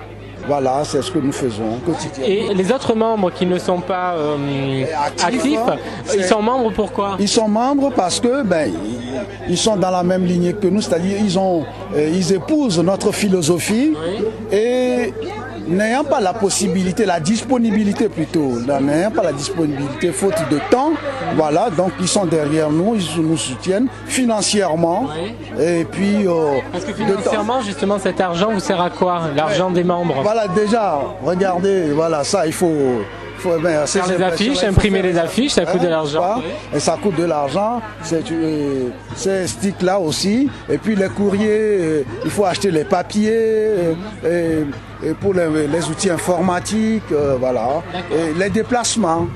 Voilà, 0.48 0.84
c'est 0.84 1.02
ce 1.02 1.12
que 1.12 1.20
nous 1.20 1.32
faisons 1.32 1.80
quotidiennement. 1.86 2.52
Et 2.52 2.54
les 2.54 2.72
autres 2.72 2.94
membres 2.96 3.32
qui 3.32 3.46
ne 3.46 3.58
sont 3.58 3.80
pas 3.80 4.14
euh, 4.14 4.84
actifs, 5.06 5.26
actifs, 5.26 5.60
hein, 5.68 5.78
ils 6.16 6.24
sont 6.26 6.42
membres 6.42 6.72
pourquoi? 6.72 7.16
Ils 7.20 7.28
sont 7.28 7.48
membres 7.48 7.92
parce 7.96 8.20
que 8.20 8.44
ben 8.44 8.72
ils, 8.72 9.52
ils 9.54 9.58
sont 9.58 9.76
dans 9.76 9.92
la 9.92 10.04
même 10.04 10.26
lignée 10.26 10.54
que 10.54 10.68
nous, 10.68 10.82
c'est-à-dire 10.82 11.18
ils 11.20 11.38
ont 11.40 11.66
euh, 11.96 12.10
ils 12.14 12.34
épousent 12.34 12.80
notre 12.80 13.12
philosophie 13.12 13.94
et 14.52 15.14
n'ayant 15.68 16.04
pas 16.04 16.22
la 16.22 16.34
possibilité, 16.34 17.06
la 17.06 17.20
disponibilité 17.20 18.10
plutôt, 18.10 18.60
n'ayant 18.82 19.12
pas 19.12 19.24
la 19.24 19.34
disponibilité 19.34 20.12
faute 20.12 20.36
de 20.50 20.60
temps, 20.70 20.92
voilà, 21.36 21.70
donc 21.70 21.92
ils 22.00 22.08
sont 22.08 22.26
derrière 22.26 22.70
nous, 22.70 22.96
ils 22.96 23.22
nous 23.22 23.38
soutiennent 23.38 23.88
financièrement. 24.06 25.08
Et 25.60 25.86
puis 25.86 26.28
euh, 26.28 26.60
Parce 26.72 26.86
que 26.86 26.94
financièrement, 26.94 27.62
justement, 27.62 28.00
cet 28.00 28.20
argent 28.22 28.52
vous 28.52 28.60
sert 28.60 28.82
à 28.82 28.90
quoi? 28.90 29.24
L'argent 29.36 29.70
des 29.70 29.84
membres. 29.84 30.16
Voilà, 30.22 30.48
déjà, 30.48 31.00
regardez, 31.24 31.92
voilà, 31.92 32.24
ça, 32.24 32.46
il 32.46 32.54
faut, 32.54 33.02
faut 33.46 33.60
ben, 33.60 33.86
ces 33.86 34.00
Faire 34.00 34.18
les 34.18 34.24
affiches, 34.24 34.64
imprimer 34.64 35.02
faire 35.02 35.12
les 35.12 35.18
affiches, 35.20 35.52
ça 35.54 35.66
coûte 35.66 35.82
de 35.82 35.88
l'argent. 35.88 36.20
pas 36.20 36.42
Et 36.76 36.80
ça 36.80 36.98
coûte 37.02 37.16
de 37.16 37.26
l'argent. 37.26 37.82
Euh, 38.12 38.90
Ces 39.16 39.48
sticks-là 39.48 40.00
aussi. 40.00 40.50
Et 40.70 40.78
puis 40.78 40.96
les 40.96 41.10
courriers, 41.10 41.48
euh, 41.50 42.04
il 42.24 42.32
faut 42.32 42.46
acheter 42.46 42.72
les 42.72 42.84
papiers. 42.86 43.32
euh, 43.34 43.94
et, 45.04 45.08
et 45.10 45.14
pour 45.14 45.34
les, 45.34 45.68
les 45.68 45.84
outils 45.90 46.10
informatiques, 46.10 47.04
euh, 47.12 47.36
voilà. 47.40 47.68
Et 48.12 48.34
les 48.38 48.50
déplacements. 48.50 49.28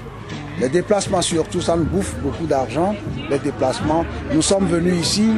Les 0.60 0.70
déplacements 0.70 1.22
surtout, 1.22 1.62
ça 1.62 1.75
nous 1.78 1.86
bouffe 1.86 2.13
beaucoup 2.22 2.46
d'argent. 2.46 2.94
Les 3.30 3.39
déplacements. 3.39 4.04
Nous 4.34 4.42
sommes 4.42 4.68
venus 4.68 4.96
ici. 5.06 5.30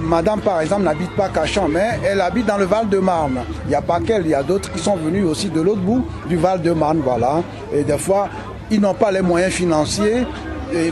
Madame, 0.00 0.40
par 0.40 0.60
exemple, 0.60 0.82
n'habite 0.82 1.14
pas 1.16 1.28
Cachan, 1.28 1.66
mais 1.68 1.98
elle 2.04 2.20
habite 2.20 2.46
dans 2.46 2.56
le 2.58 2.64
Val-de-Marne. 2.66 3.40
Il 3.66 3.70
n'y 3.70 3.74
a 3.74 3.82
pas 3.82 3.98
qu'elle, 4.00 4.22
il 4.26 4.30
y 4.30 4.34
a 4.34 4.42
d'autres 4.42 4.70
qui 4.72 4.78
sont 4.78 4.96
venus 4.96 5.24
aussi 5.24 5.48
de 5.50 5.60
l'autre 5.60 5.80
bout 5.80 6.04
du 6.28 6.36
Val-de-Marne, 6.36 7.00
voilà. 7.04 7.42
Et 7.74 7.82
des 7.82 7.98
fois, 7.98 8.28
ils 8.70 8.80
n'ont 8.80 8.94
pas 8.94 9.10
les 9.10 9.22
moyens 9.22 9.52
financiers. 9.52 10.26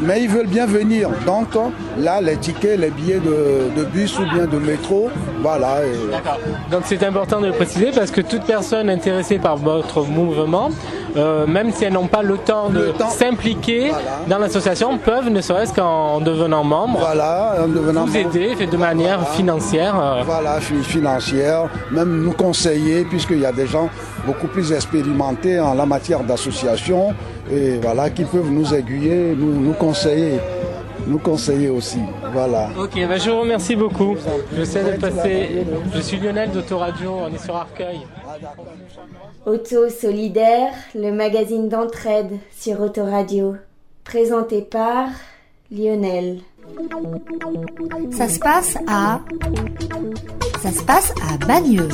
mais 0.02 0.22
ils 0.22 0.28
veulent 0.28 0.46
bien 0.58 0.66
venir. 0.66 1.08
Donc 1.24 1.48
là, 1.96 2.20
les 2.20 2.36
tickets, 2.36 2.78
les 2.78 2.90
billets 2.90 3.18
de, 3.20 3.70
de 3.80 3.84
bus 3.86 4.18
ou 4.18 4.24
bien 4.34 4.44
de 4.44 4.58
métro, 4.58 5.08
voilà. 5.40 5.78
et- 5.86 6.70
Donc 6.70 6.82
c'est 6.84 7.02
important 7.02 7.40
de 7.40 7.46
le 7.46 7.52
préciser 7.52 7.90
parce 7.94 8.10
que 8.10 8.20
toute 8.20 8.42
personne 8.44 8.90
intéressée 8.90 9.38
par 9.38 9.56
votre 9.56 10.02
mouvement, 10.04 10.68
euh, 11.16 11.46
même 11.46 11.72
si 11.72 11.84
elles 11.84 11.92
n'ont 11.92 12.06
pas 12.06 12.22
le 12.22 12.36
temps 12.38 12.68
de 12.68 12.92
s'impliquer 13.10 13.90
dans 14.28 14.38
l'association, 14.38 14.98
peuvent, 14.98 15.28
ne 15.28 15.40
serait-ce 15.40 15.72
qu'en 15.72 16.20
devenant 16.20 16.64
membre, 16.64 16.98
voilà, 17.00 17.54
en 17.64 17.68
devenant 17.68 18.04
vous 18.06 18.12
membre. 18.18 18.36
aider 18.36 18.66
de 18.66 18.76
manière 18.76 19.28
financière. 19.30 19.94
euh, 20.00 20.22
Voilà, 20.24 20.60
fi- 20.60 20.82
financière, 20.82 21.68
même 21.90 22.22
nous 22.22 22.32
conseiller, 22.32 23.04
puisqu'il 23.04 23.40
y 23.40 23.46
a 23.46 23.52
des 23.52 23.66
gens 23.66 23.88
beaucoup 24.26 24.46
plus 24.48 24.72
expérimentés 24.72 25.58
en 25.60 25.74
la 25.74 25.86
matière 25.86 26.20
d'association, 26.20 27.14
et 27.50 27.78
voilà, 27.82 28.10
qui 28.10 28.24
peuvent 28.24 28.50
nous 28.50 28.74
aiguiller, 28.74 29.34
nous, 29.36 29.60
nous 29.60 29.72
conseiller, 29.72 30.38
nous 31.06 31.18
conseiller 31.18 31.68
aussi. 31.70 31.98
Voilà. 32.32 32.68
Ok, 32.78 32.92
bah, 33.08 33.16
je 33.16 33.30
vous 33.30 33.40
remercie 33.40 33.76
beaucoup. 33.76 34.16
Je 34.56 34.64
sais 34.64 34.84
de 34.84 35.00
passer. 35.00 35.64
Je 35.94 36.00
suis 36.00 36.18
Lionel 36.18 36.50
d'Autoradio, 36.50 37.12
on 37.12 37.34
est 37.34 37.44
sur 37.44 37.56
Arcueil. 37.56 38.00
Auto 39.46 39.88
Solidaire, 39.88 40.72
le 40.94 41.12
magazine 41.12 41.68
d'entraide 41.68 42.38
sur 42.56 42.80
Autoradio. 42.80 43.56
Présenté 44.04 44.62
par 44.62 45.08
Lionel. 45.70 46.40
Ça 48.12 48.28
se 48.28 48.38
passe 48.38 48.76
à. 48.86 49.20
Ça 50.62 50.70
se 50.70 50.82
passe 50.82 51.14
à 51.28 51.44
Bagneux. 51.46 51.88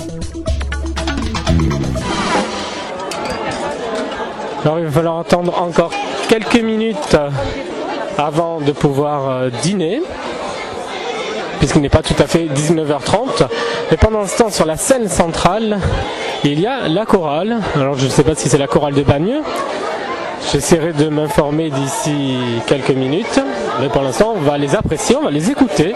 Alors 4.65 4.81
il 4.81 4.87
va 4.87 4.91
falloir 4.91 5.19
attendre 5.21 5.63
encore 5.63 5.93
quelques 6.29 6.61
minutes 6.61 7.15
euh, 7.15 7.31
avant 8.19 8.61
de 8.61 8.73
pouvoir 8.73 9.31
euh, 9.31 9.51
dîner, 9.63 10.03
puisqu'il 11.67 11.83
n'est 11.83 11.89
pas 11.89 12.03
tout 12.03 12.15
à 12.23 12.29
fait 12.29 12.45
19h30. 12.47 13.49
Et 13.91 13.97
pendant 13.97 14.25
ce 14.25 14.39
temps, 14.39 14.51
sur 14.51 14.67
la 14.67 14.77
scène 14.77 15.09
centrale, 15.09 15.81
il 16.45 16.61
y 16.61 16.67
a 16.67 16.87
la 16.87 17.05
chorale. 17.05 17.59
Alors 17.75 17.99
je 17.99 18.05
ne 18.05 18.09
sais 18.09 18.23
pas 18.23 18.37
si 18.37 18.49
c'est 18.49 18.57
la 18.57 18.69
chorale 18.69 18.95
de 18.95 19.03
Bagneux. 19.03 19.43
J'essaierai 20.53 20.93
de 20.93 21.09
m'informer 21.09 21.71
d'ici 21.71 22.37
quelques 22.69 22.93
minutes. 22.93 23.41
Mais 23.81 23.89
pour 23.89 24.03
l'instant, 24.03 24.35
on 24.37 24.43
va 24.43 24.59
les 24.59 24.77
apprécier, 24.77 25.17
on 25.17 25.23
va 25.23 25.33
les 25.33 25.51
écouter. 25.51 25.93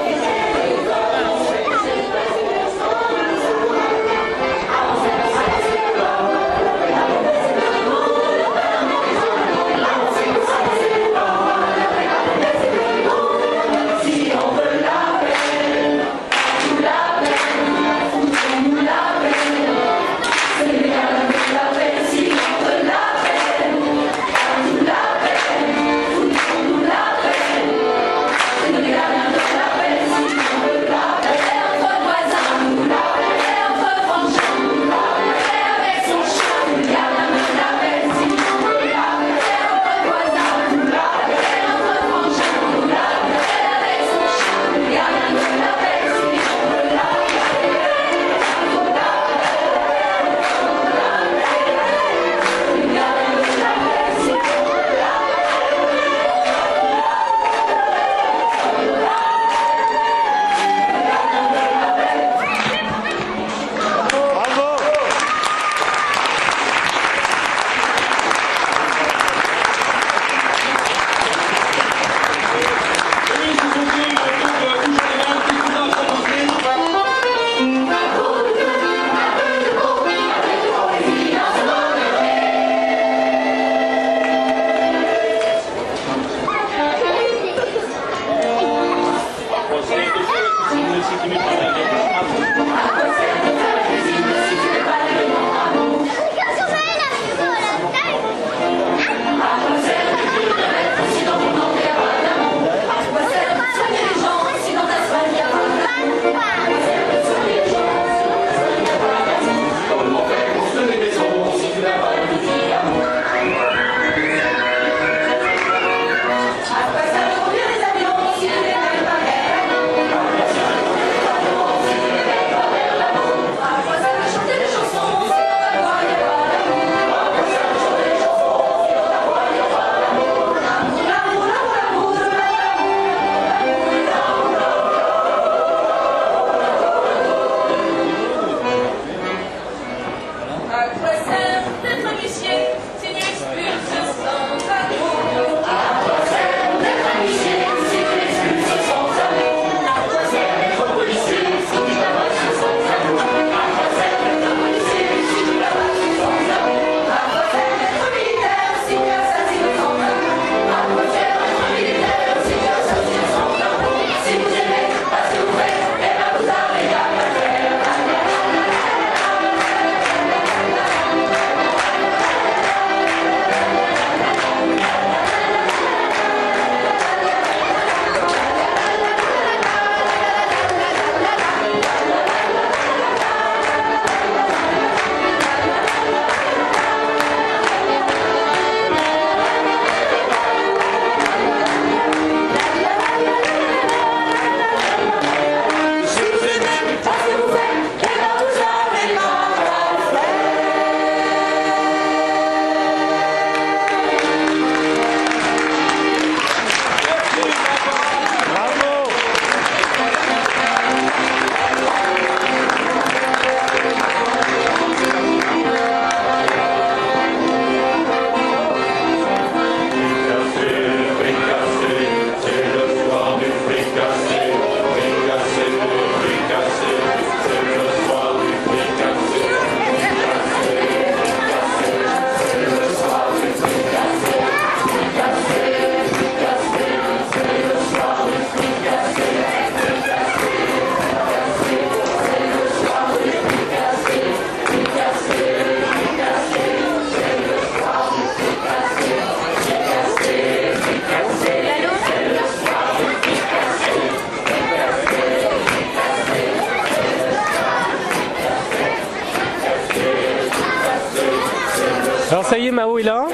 Ça 262.48 262.58
y 262.58 262.68
est, 262.68 262.70
Mao 262.70 262.98
est 262.98 263.02
là. 263.02 263.26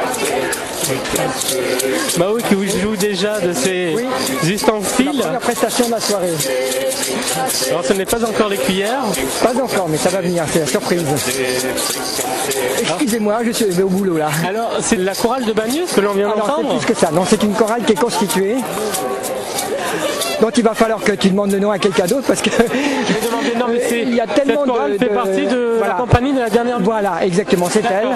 Mao 2.19 2.37
qui 2.37 2.81
joue 2.81 2.97
déjà 2.97 3.41
de 3.41 3.53
ses 3.53 3.95
ustensiles. 4.45 5.23
La 5.33 5.39
prestation 5.39 5.87
de 5.87 5.93
la 5.93 6.01
soirée. 6.01 6.33
Alors 7.71 7.85
ce 7.85 7.93
n'est 7.93 8.07
pas 8.07 8.25
encore 8.25 8.49
les 8.49 8.57
cuillères. 8.57 9.05
Pas 9.43 9.61
encore, 9.61 9.89
mais 9.89 9.99
ça 9.99 10.09
va 10.09 10.21
venir, 10.21 10.45
c'est 10.51 10.61
la 10.61 10.67
surprise. 10.67 11.03
Excusez-moi, 12.81 13.41
je 13.45 13.51
suis 13.51 13.83
au 13.83 13.89
boulot 13.89 14.17
là. 14.17 14.31
Alors 14.47 14.79
c'est 14.81 14.97
la 14.97 15.15
chorale 15.15 15.45
de 15.45 15.53
Bagneux 15.53 15.85
que 15.95 16.01
l'on 16.01 16.15
vient 16.15 16.29
d'entendre 16.29 16.77
plus 16.77 16.87
que 16.87 16.95
ça, 16.95 17.11
non, 17.11 17.25
c'est 17.29 17.43
une 17.43 17.55
chorale 17.55 17.83
qui 17.85 17.93
est 17.93 18.01
constituée. 18.01 18.57
Donc 20.41 20.57
il 20.59 20.65
va 20.65 20.75
falloir 20.75 21.03
que 21.03 21.13
tu 21.13 21.31
demandes 21.31 21.53
le 21.53 21.59
nom 21.59 21.71
à 21.71 21.79
quelqu'un 21.79 22.07
d'autre 22.07 22.27
parce 22.27 22.43
que 22.43 22.51
non, 23.59 23.67
mais 23.69 24.03
il 24.03 24.15
y 24.15 24.21
a 24.21 24.27
tellement 24.27 24.65
cette 24.65 24.73
chorale 24.73 24.93
de, 24.93 24.99
fait 24.99 25.07
partie 25.07 25.47
de 25.47 25.81
la 25.81 25.95
compagnie 25.95 26.33
de 26.33 26.41
la 26.41 26.51
dernière. 26.51 26.81
Voilà, 26.81 27.25
exactement, 27.25 27.67
c'est 27.71 27.85
elle. 27.85 28.09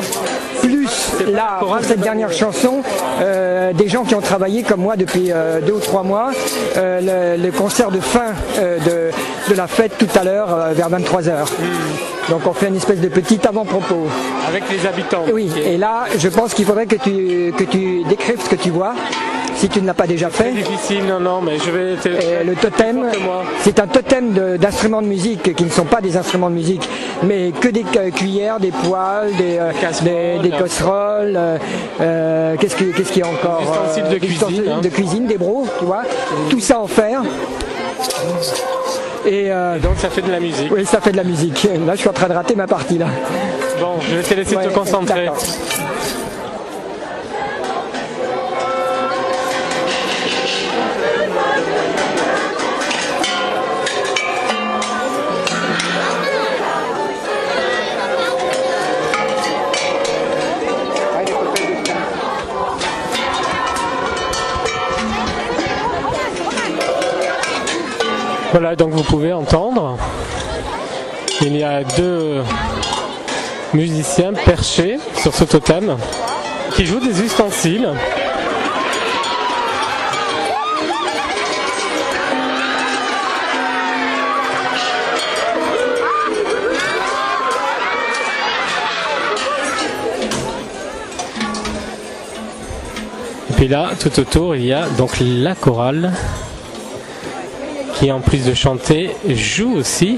Plus 0.62 0.88
là, 1.26 1.58
pour 1.60 1.76
cette 1.82 2.00
dernière 2.00 2.32
chanson, 2.32 2.82
euh, 3.20 3.72
des 3.72 3.88
gens 3.88 4.04
qui 4.04 4.14
ont 4.14 4.20
travaillé 4.20 4.62
comme 4.62 4.80
moi 4.80 4.96
depuis 4.96 5.30
euh, 5.30 5.60
deux 5.60 5.74
ou 5.74 5.80
trois 5.80 6.02
mois, 6.02 6.30
euh, 6.76 7.36
le, 7.36 7.42
le, 7.42 7.52
concert 7.52 7.90
de 7.90 8.00
fin 8.00 8.32
de, 8.56 9.10
de, 9.50 9.54
la 9.54 9.66
fête 9.66 9.92
tout 9.98 10.18
à 10.18 10.24
l'heure 10.24 10.72
vers 10.72 10.90
23h. 10.90 11.46
Donc 12.28 12.42
on 12.46 12.52
fait 12.52 12.68
une 12.68 12.76
espèce 12.76 13.00
de 13.00 13.08
petit 13.08 13.40
avant-propos. 13.46 14.06
Avec 14.48 14.64
les 14.70 14.86
habitants. 14.86 15.24
Oui, 15.32 15.50
et 15.64 15.76
là, 15.76 16.04
je 16.18 16.28
pense 16.28 16.54
qu'il 16.54 16.64
faudrait 16.64 16.86
que 16.86 16.96
tu, 16.96 17.52
que 17.56 17.64
tu 17.64 18.04
décrives 18.04 18.40
ce 18.42 18.48
que 18.48 18.56
tu 18.56 18.70
vois 18.70 18.94
si 19.60 19.68
tu 19.68 19.82
ne 19.82 19.86
l'as 19.86 19.94
pas 19.94 20.06
déjà 20.06 20.30
fait. 20.30 20.52
C'est 20.54 20.62
difficile, 20.62 21.04
non, 21.04 21.20
non, 21.20 21.42
mais 21.42 21.58
je 21.58 21.70
vais. 21.70 22.40
Et 22.40 22.44
le 22.44 22.54
totem, 22.54 23.04
c'est 23.60 23.78
un 23.78 23.86
totem 23.86 24.30
d'instruments 24.58 25.02
de, 25.02 25.06
de, 25.06 25.10
musique 25.10 25.54
qui 25.54 25.64
ne 25.64 25.70
sont 25.70 25.84
pas 25.84 26.00
des 26.00 26.16
instruments 26.16 26.48
de 26.48 26.54
musique, 26.54 26.88
mais 27.22 27.52
que 27.52 27.68
des 27.68 27.84
cuillères, 28.14 28.58
des 28.58 28.70
poils, 28.70 29.30
des, 29.36 29.58
euh, 29.58 29.72
des, 30.02 30.48
des, 30.48 30.56
casseroles. 30.56 31.38
Euh, 32.00 32.56
Qu'est-ce 32.58 32.74
qu'il 32.74 32.92
qu 32.92 33.02
qu 33.02 33.18
y 33.18 33.22
a 33.22 33.26
encore 33.26 33.60
Des 33.60 33.66
ustensiles 33.66 34.08
de, 34.08 34.18
cuisine, 34.18 34.80
de 34.82 34.88
cuisine, 34.88 35.26
des 35.26 35.36
bros, 35.36 35.66
tu 35.78 35.84
vois. 35.84 36.04
Tout 36.48 36.60
ça 36.60 36.80
en 36.80 36.86
fer. 36.86 37.22
Et 39.26 39.52
euh, 39.52 39.78
donc 39.78 39.98
ça 39.98 40.08
fait 40.08 40.22
de 40.22 40.30
la 40.30 40.40
musique. 40.40 40.72
Oui, 40.72 40.86
ça 40.86 41.02
fait 41.02 41.12
de 41.12 41.18
la 41.18 41.24
musique. 41.24 41.68
Là, 41.86 41.94
je 41.94 42.00
suis 42.00 42.08
en 42.08 42.14
train 42.14 42.28
de 42.28 42.32
rater 42.32 42.54
ma 42.54 42.66
partie 42.66 42.96
là. 42.96 43.08
Bon, 43.78 43.96
je 44.08 44.16
vais 44.16 44.22
te 44.22 44.32
laisser 44.32 44.56
ouais, 44.56 44.66
te 44.66 44.72
concentrer. 44.72 45.28
Voilà, 68.52 68.74
donc 68.74 68.90
vous 68.90 69.04
pouvez 69.04 69.32
entendre, 69.32 69.96
il 71.40 71.56
y 71.56 71.62
a 71.62 71.84
deux 71.84 72.42
musiciens 73.72 74.32
perchés 74.32 74.98
sur 75.16 75.32
ce 75.32 75.44
totem 75.44 75.96
qui 76.74 76.84
jouent 76.84 76.98
des 76.98 77.22
ustensiles. 77.22 77.88
Et 93.48 93.52
puis 93.52 93.68
là, 93.68 93.90
tout 94.00 94.18
autour, 94.18 94.56
il 94.56 94.64
y 94.64 94.72
a 94.72 94.86
donc 94.98 95.12
la 95.20 95.54
chorale 95.54 96.12
qui 98.00 98.10
en 98.10 98.20
plus 98.20 98.46
de 98.46 98.54
chanter 98.54 99.10
joue 99.28 99.74
aussi. 99.74 100.16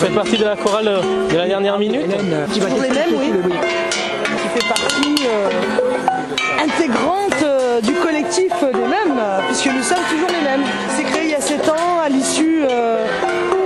Faites 0.00 0.14
partie 0.14 0.38
de 0.38 0.44
la 0.44 0.56
chorale 0.56 0.90
de 1.30 1.36
la 1.36 1.46
dernière 1.46 1.78
minute 1.78 2.06
Toujours 2.54 2.80
les 2.80 2.88
mêmes, 2.88 3.14
oui. 3.18 3.32
Qui 4.42 4.60
fait 4.60 4.68
partie 4.68 5.26
euh, 5.28 6.64
intégrante 6.64 7.42
euh, 7.42 7.80
du 7.82 7.92
collectif 7.92 8.52
des 8.60 8.78
mêmes, 8.80 9.20
puisque 9.48 9.66
nous 9.66 9.82
sommes 9.82 10.04
toujours 10.10 10.28
les 10.28 10.42
mêmes. 10.48 10.62
C'est 10.96 11.04
créé 11.04 11.24
il 11.24 11.30
y 11.30 11.34
a 11.34 11.40
7 11.40 11.68
ans 11.68 12.00
à 12.02 12.08
l'issue 12.08 12.62
euh, 12.68 13.04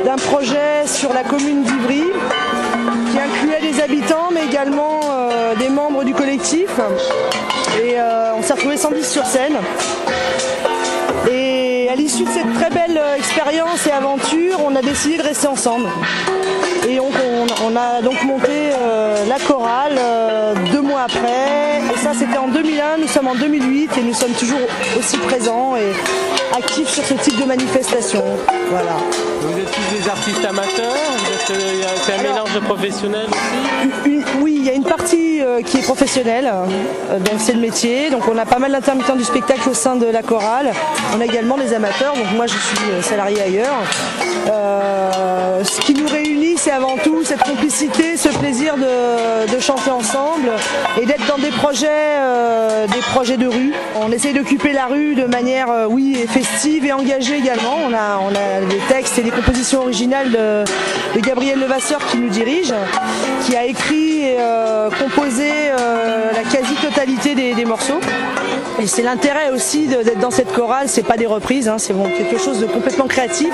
d'un 0.05 0.17
projet 0.17 0.87
sur 0.87 1.13
la 1.13 1.23
commune 1.23 1.63
d'Ivry 1.63 2.03
qui 3.13 3.19
incluait 3.19 3.61
des 3.73 3.81
habitants 3.81 4.29
mais 4.33 4.45
également 4.45 5.01
euh, 5.05 5.55
des 5.55 5.69
membres 5.69 6.03
du 6.03 6.15
collectif. 6.15 6.69
Et 7.81 7.95
euh, 7.97 8.33
on 8.37 8.43
s'est 8.43 8.55
retrouvés 8.55 8.77
110 8.77 9.09
sur 9.09 9.25
scène. 9.25 9.57
Et 11.31 11.89
à 11.91 11.95
l'issue 11.97 12.25
de 12.25 12.29
cette 12.31 12.53
très 12.55 12.71
belle 12.71 12.99
euh, 12.99 13.17
expérience 13.17 13.87
et 13.87 13.91
aventure, 13.93 14.59
on 14.67 14.75
a 14.77 14.83
décidé 14.83 15.17
de 15.19 15.23
rester 15.23 15.47
ensemble. 15.47 15.89
Et 16.89 17.01
on, 17.01 17.07
on, 17.07 17.47
on 17.73 17.77
a 17.77 18.03
donc 18.03 18.23
monté 18.25 18.49
euh, 18.51 19.25
la 19.27 19.39
chorale 19.39 19.95
euh, 19.99 20.55
deux 20.73 20.83
mois 20.83 21.03
après. 21.03 21.81
Et 21.95 21.99
ça, 21.99 22.11
c'était 22.19 22.37
en 22.37 22.49
2001. 22.49 22.99
Nous 23.01 23.09
sommes 23.09 23.29
en 23.29 23.35
2008 23.35 23.91
et 23.99 24.03
nous 24.03 24.13
sommes 24.15 24.33
toujours 24.33 24.59
aussi 24.99 25.17
présents 25.19 25.77
et 25.77 25.93
actifs 26.57 26.89
sur 26.89 27.05
ce 27.05 27.15
type 27.15 27.41
de 27.41 27.45
manifestation. 27.47 28.23
Voilà. 28.71 28.97
Vous 29.43 29.59
êtes 29.59 29.71
tous 29.71 30.03
des 30.03 30.09
artistes 30.09 30.45
amateurs 30.45 30.95
Vous 31.19 31.53
êtes, 31.55 31.61
C'est 32.05 32.15
un 32.15 32.23
mélange 32.23 32.53
de 32.55 32.61
professionnels 32.61 33.27
aussi 33.31 34.11
Une- 34.11 34.25
oui, 34.43 34.54
y 34.65 34.71
a 34.71 34.75
une 34.75 34.85
partie 34.85 35.43
euh, 35.43 35.61
qui 35.63 35.79
est 35.79 35.83
professionnelle, 35.83 36.51
euh, 36.51 37.19
donc 37.19 37.35
c'est 37.39 37.53
le 37.53 37.61
métier. 37.61 38.09
Donc 38.11 38.23
on 38.29 38.39
a 38.39 38.47
pas 38.47 38.59
mal 38.59 38.73
d'intermittents 38.73 39.17
du 39.17 39.25
spectacle 39.25 39.69
au 39.69 39.75
sein 39.75 39.97
de 39.97 40.07
la 40.07 40.23
chorale. 40.23 40.73
On 41.15 41.21
a 41.21 41.25
également 41.25 41.57
des 41.59 41.75
amateurs, 41.75 42.15
donc 42.15 42.33
moi 42.35 42.47
je 42.47 42.55
suis 42.55 42.91
euh, 42.91 43.03
salarié 43.03 43.43
ailleurs. 43.43 43.75
Ce 45.65 45.81
qui 45.81 45.95
nous 45.95 46.07
réunit, 46.07 46.57
c'est 46.59 46.71
avant 46.71 46.97
tout 47.03 47.25
cette 47.25 47.43
complicité, 47.43 48.19
ce 48.19 48.29
plaisir 48.29 48.75
de, 48.77 49.59
chanter 49.61 49.91
ensemble 49.91 50.51
et 51.01 51.07
d'être 51.07 51.27
dans 51.27 51.39
des 51.39 51.51
projets, 51.51 52.19
des 52.93 53.01
projets 53.13 53.39
de 53.39 53.47
rue. 53.47 53.73
On 53.97 54.13
essaye 54.13 54.35
d'occuper 54.35 54.73
la 54.73 54.87
rue 54.87 55.15
de 55.15 55.25
manière, 55.25 55.69
oui, 55.89 56.27
festive 56.29 56.85
et 56.85 56.93
engagée 56.93 57.39
également. 57.39 57.77
On 57.89 57.95
a, 57.95 58.61
des 58.69 58.81
textes 58.91 59.19
et 59.19 59.23
des 59.23 59.31
compositions 59.31 59.81
originales 59.81 60.31
de, 60.31 60.65
Gabriel 61.21 61.61
Levasseur 61.61 62.05
qui 62.07 62.19
nous 62.19 62.29
dirige, 62.29 62.75
qui 63.47 63.57
a 63.57 63.65
écrit 63.65 64.25
euh, 64.55 64.91
composé 64.91 65.51
euh, 65.51 66.33
la 66.33 66.43
quasi-totalité 66.43 67.35
des, 67.35 67.65
morceaux. 67.65 68.01
Et 68.81 68.87
c'est 68.87 69.03
l'intérêt 69.03 69.51
aussi 69.51 69.87
d'être 69.87 70.19
dans 70.19 70.31
cette 70.31 70.53
chorale, 70.53 70.89
c'est 70.89 71.03
pas 71.03 71.17
des 71.17 71.27
reprises, 71.27 71.69
hein, 71.69 71.79
c'est 71.79 71.95
quelque 72.17 72.39
chose 72.39 72.61
de 72.61 72.67
complètement 72.67 73.07
créatif 73.07 73.53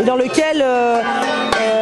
et 0.00 0.04
dans 0.04 0.16
lequel 0.16 0.62
euh, 0.62 1.00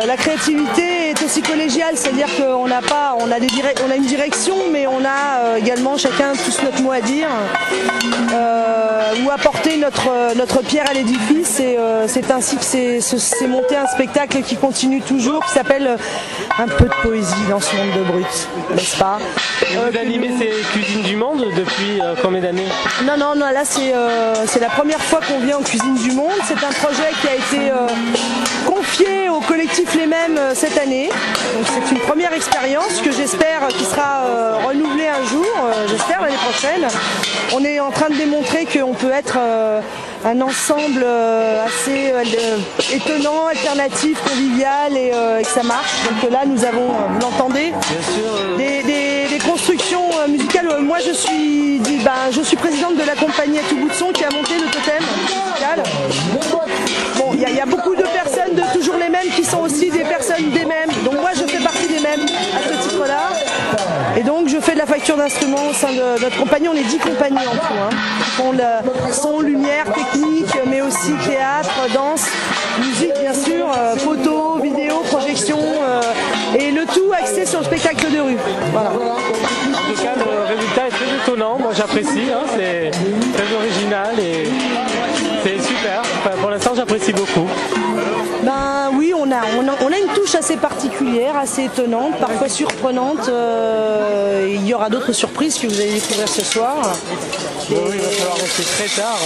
la 0.06 0.16
créativité 0.16 1.11
aussi 1.32 1.40
collégiale, 1.40 1.94
c'est-à-dire 1.94 2.26
qu'on 2.36 2.66
n'a 2.66 2.82
pas, 2.82 3.16
on 3.18 3.30
a 3.30 3.40
des 3.40 3.48
on 3.86 3.90
a 3.90 3.96
une 3.96 4.04
direction, 4.04 4.54
mais 4.70 4.86
on 4.86 5.02
a 5.02 5.44
euh, 5.44 5.56
également 5.56 5.96
chacun 5.96 6.32
tous 6.44 6.62
notre 6.62 6.82
mot 6.82 6.92
à 6.92 7.00
dire 7.00 7.28
euh, 8.34 9.24
ou 9.24 9.30
apporter 9.30 9.78
notre 9.78 10.36
notre 10.36 10.60
pierre 10.60 10.84
à 10.90 10.92
l'édifice. 10.92 11.58
Et 11.60 11.78
euh, 11.78 12.06
c'est 12.06 12.30
ainsi 12.30 12.56
que 12.58 12.64
c'est 12.64 13.46
monté 13.46 13.76
un 13.76 13.86
spectacle 13.86 14.42
qui 14.42 14.56
continue 14.56 15.00
toujours, 15.00 15.42
qui 15.46 15.52
s'appelle 15.52 15.86
euh, 15.86 16.62
un 16.62 16.68
peu 16.68 16.84
de 16.84 16.94
poésie 17.02 17.46
dans 17.48 17.60
ce 17.60 17.74
monde 17.76 17.92
de 17.96 18.02
brut, 18.02 18.48
n'est-ce 18.74 18.98
pas? 18.98 19.18
Vous 19.70 19.98
animez 19.98 20.32
ces 20.38 20.50
cuisines 20.72 21.02
du 21.02 21.16
monde 21.16 21.46
depuis 21.56 21.98
euh, 22.02 22.14
combien 22.20 22.42
d'années? 22.42 22.68
Non, 23.06 23.16
non, 23.16 23.34
non, 23.34 23.46
là 23.50 23.62
c'est 23.64 23.94
euh, 23.94 24.34
c'est 24.46 24.60
la 24.60 24.68
première 24.68 25.00
fois 25.00 25.20
qu'on 25.26 25.38
vient 25.38 25.56
en 25.56 25.62
Cuisine 25.62 25.94
du 25.94 26.12
Monde. 26.12 26.40
C'est 26.44 26.62
un 26.62 26.72
projet 26.72 27.10
qui 27.22 27.28
a 27.28 27.34
été 27.36 27.70
euh, 27.70 27.86
confié 28.66 29.30
au 29.30 29.40
collectif 29.40 29.94
Les 29.94 30.06
Mêmes 30.06 30.36
euh, 30.36 30.54
cette 30.54 30.76
année. 30.78 31.08
Donc 31.54 31.66
c'est 31.66 31.94
une 31.94 32.00
première 32.00 32.32
expérience 32.32 33.00
que 33.02 33.12
j'espère 33.12 33.68
qui 33.68 33.84
sera 33.84 34.24
euh, 34.24 34.56
renouvelée 34.66 35.08
un 35.08 35.24
jour. 35.26 35.46
Euh, 35.64 35.82
Manchester 35.82 36.14
l'année 36.20 36.36
prochaine. 36.36 36.86
On 37.54 37.64
est 37.64 37.80
en 37.80 37.90
train 37.90 38.08
de 38.08 38.14
démontrer 38.14 38.66
qu'on 38.66 38.94
peut 38.94 39.10
être 39.10 39.38
un 40.24 40.40
ensemble 40.40 41.04
assez 41.66 42.12
étonnant, 42.94 43.46
alternatif, 43.46 44.18
convivial 44.22 44.96
et, 44.96 45.10
que 45.42 45.48
ça 45.48 45.62
marche. 45.62 45.92
Donc 46.08 46.30
là, 46.30 46.40
nous 46.46 46.64
avons, 46.64 46.86
vous 46.86 47.20
l'entendez, 47.20 47.72
des, 48.56 48.82
des, 48.82 49.38
constructions 49.38 50.08
musicales. 50.28 50.68
Moi, 50.80 50.98
je 51.06 51.12
suis, 51.12 51.80
ben, 52.04 52.30
je 52.30 52.40
suis 52.40 52.56
présidente 52.56 52.96
de 52.96 53.04
la 53.04 53.14
compagnie 53.14 53.58
à 53.58 53.62
tout 53.68 53.76
bout 53.76 53.88
de 53.88 53.94
son 53.94 54.12
qui 54.12 54.24
a 54.24 54.30
monté 54.30 54.54
le 54.54 54.66
totem 54.70 55.02
d'instruments 65.22 65.68
au 65.70 65.72
sein 65.72 65.92
de 65.92 66.20
notre 66.20 66.36
compagnie. 66.36 66.68
On 66.68 66.74
est 66.74 66.82
dix 66.82 66.98
compagnies 66.98 67.46
en 67.46 67.52
tout. 67.52 67.78
Hein. 67.80 68.52
le 68.52 69.12
son, 69.12 69.40
lumière, 69.40 69.84
technique, 69.92 70.52
mais 70.66 70.80
aussi 70.80 71.12
théâtre, 71.24 71.70
danse, 71.94 72.26
musique, 72.80 73.14
bien 73.20 73.32
sûr, 73.32 73.66
euh, 73.70 73.94
photo, 73.96 74.58
vidéo, 74.60 75.00
projection, 75.08 75.58
euh, 75.58 76.58
et 76.58 76.72
le 76.72 76.84
tout 76.86 77.12
axé 77.12 77.46
sur 77.46 77.60
le 77.60 77.66
spectacle 77.66 78.10
de 78.10 78.18
rue. 78.20 78.36
Voilà. 78.72 78.90
En 78.90 79.92
tout 79.94 80.02
cas, 80.02 80.14
le 80.16 80.54
résultat 80.54 80.88
est 80.88 80.90
très 80.90 81.16
étonnant. 81.22 81.56
Moi, 81.58 81.72
j'apprécie. 81.72 82.26
Hein. 82.32 82.44
C'est 82.56 82.90
très 82.90 83.54
original 83.54 84.18
et 84.18 84.48
assez 90.42 90.56
particulière, 90.56 91.36
assez 91.36 91.66
étonnante, 91.66 92.18
parfois 92.18 92.48
surprenante. 92.48 93.28
Euh, 93.28 94.52
il 94.52 94.66
y 94.66 94.74
aura 94.74 94.90
d'autres 94.90 95.12
surprises 95.12 95.56
que 95.56 95.68
vous 95.68 95.80
allez 95.80 95.92
découvrir 95.92 96.28
ce 96.28 96.44
soir. 96.44 96.74
oui, 97.70 97.76
il 97.94 98.00
va 98.00 98.08
falloir 98.08 98.36
rester 98.38 98.64
très 98.64 99.02
tard. 99.02 99.20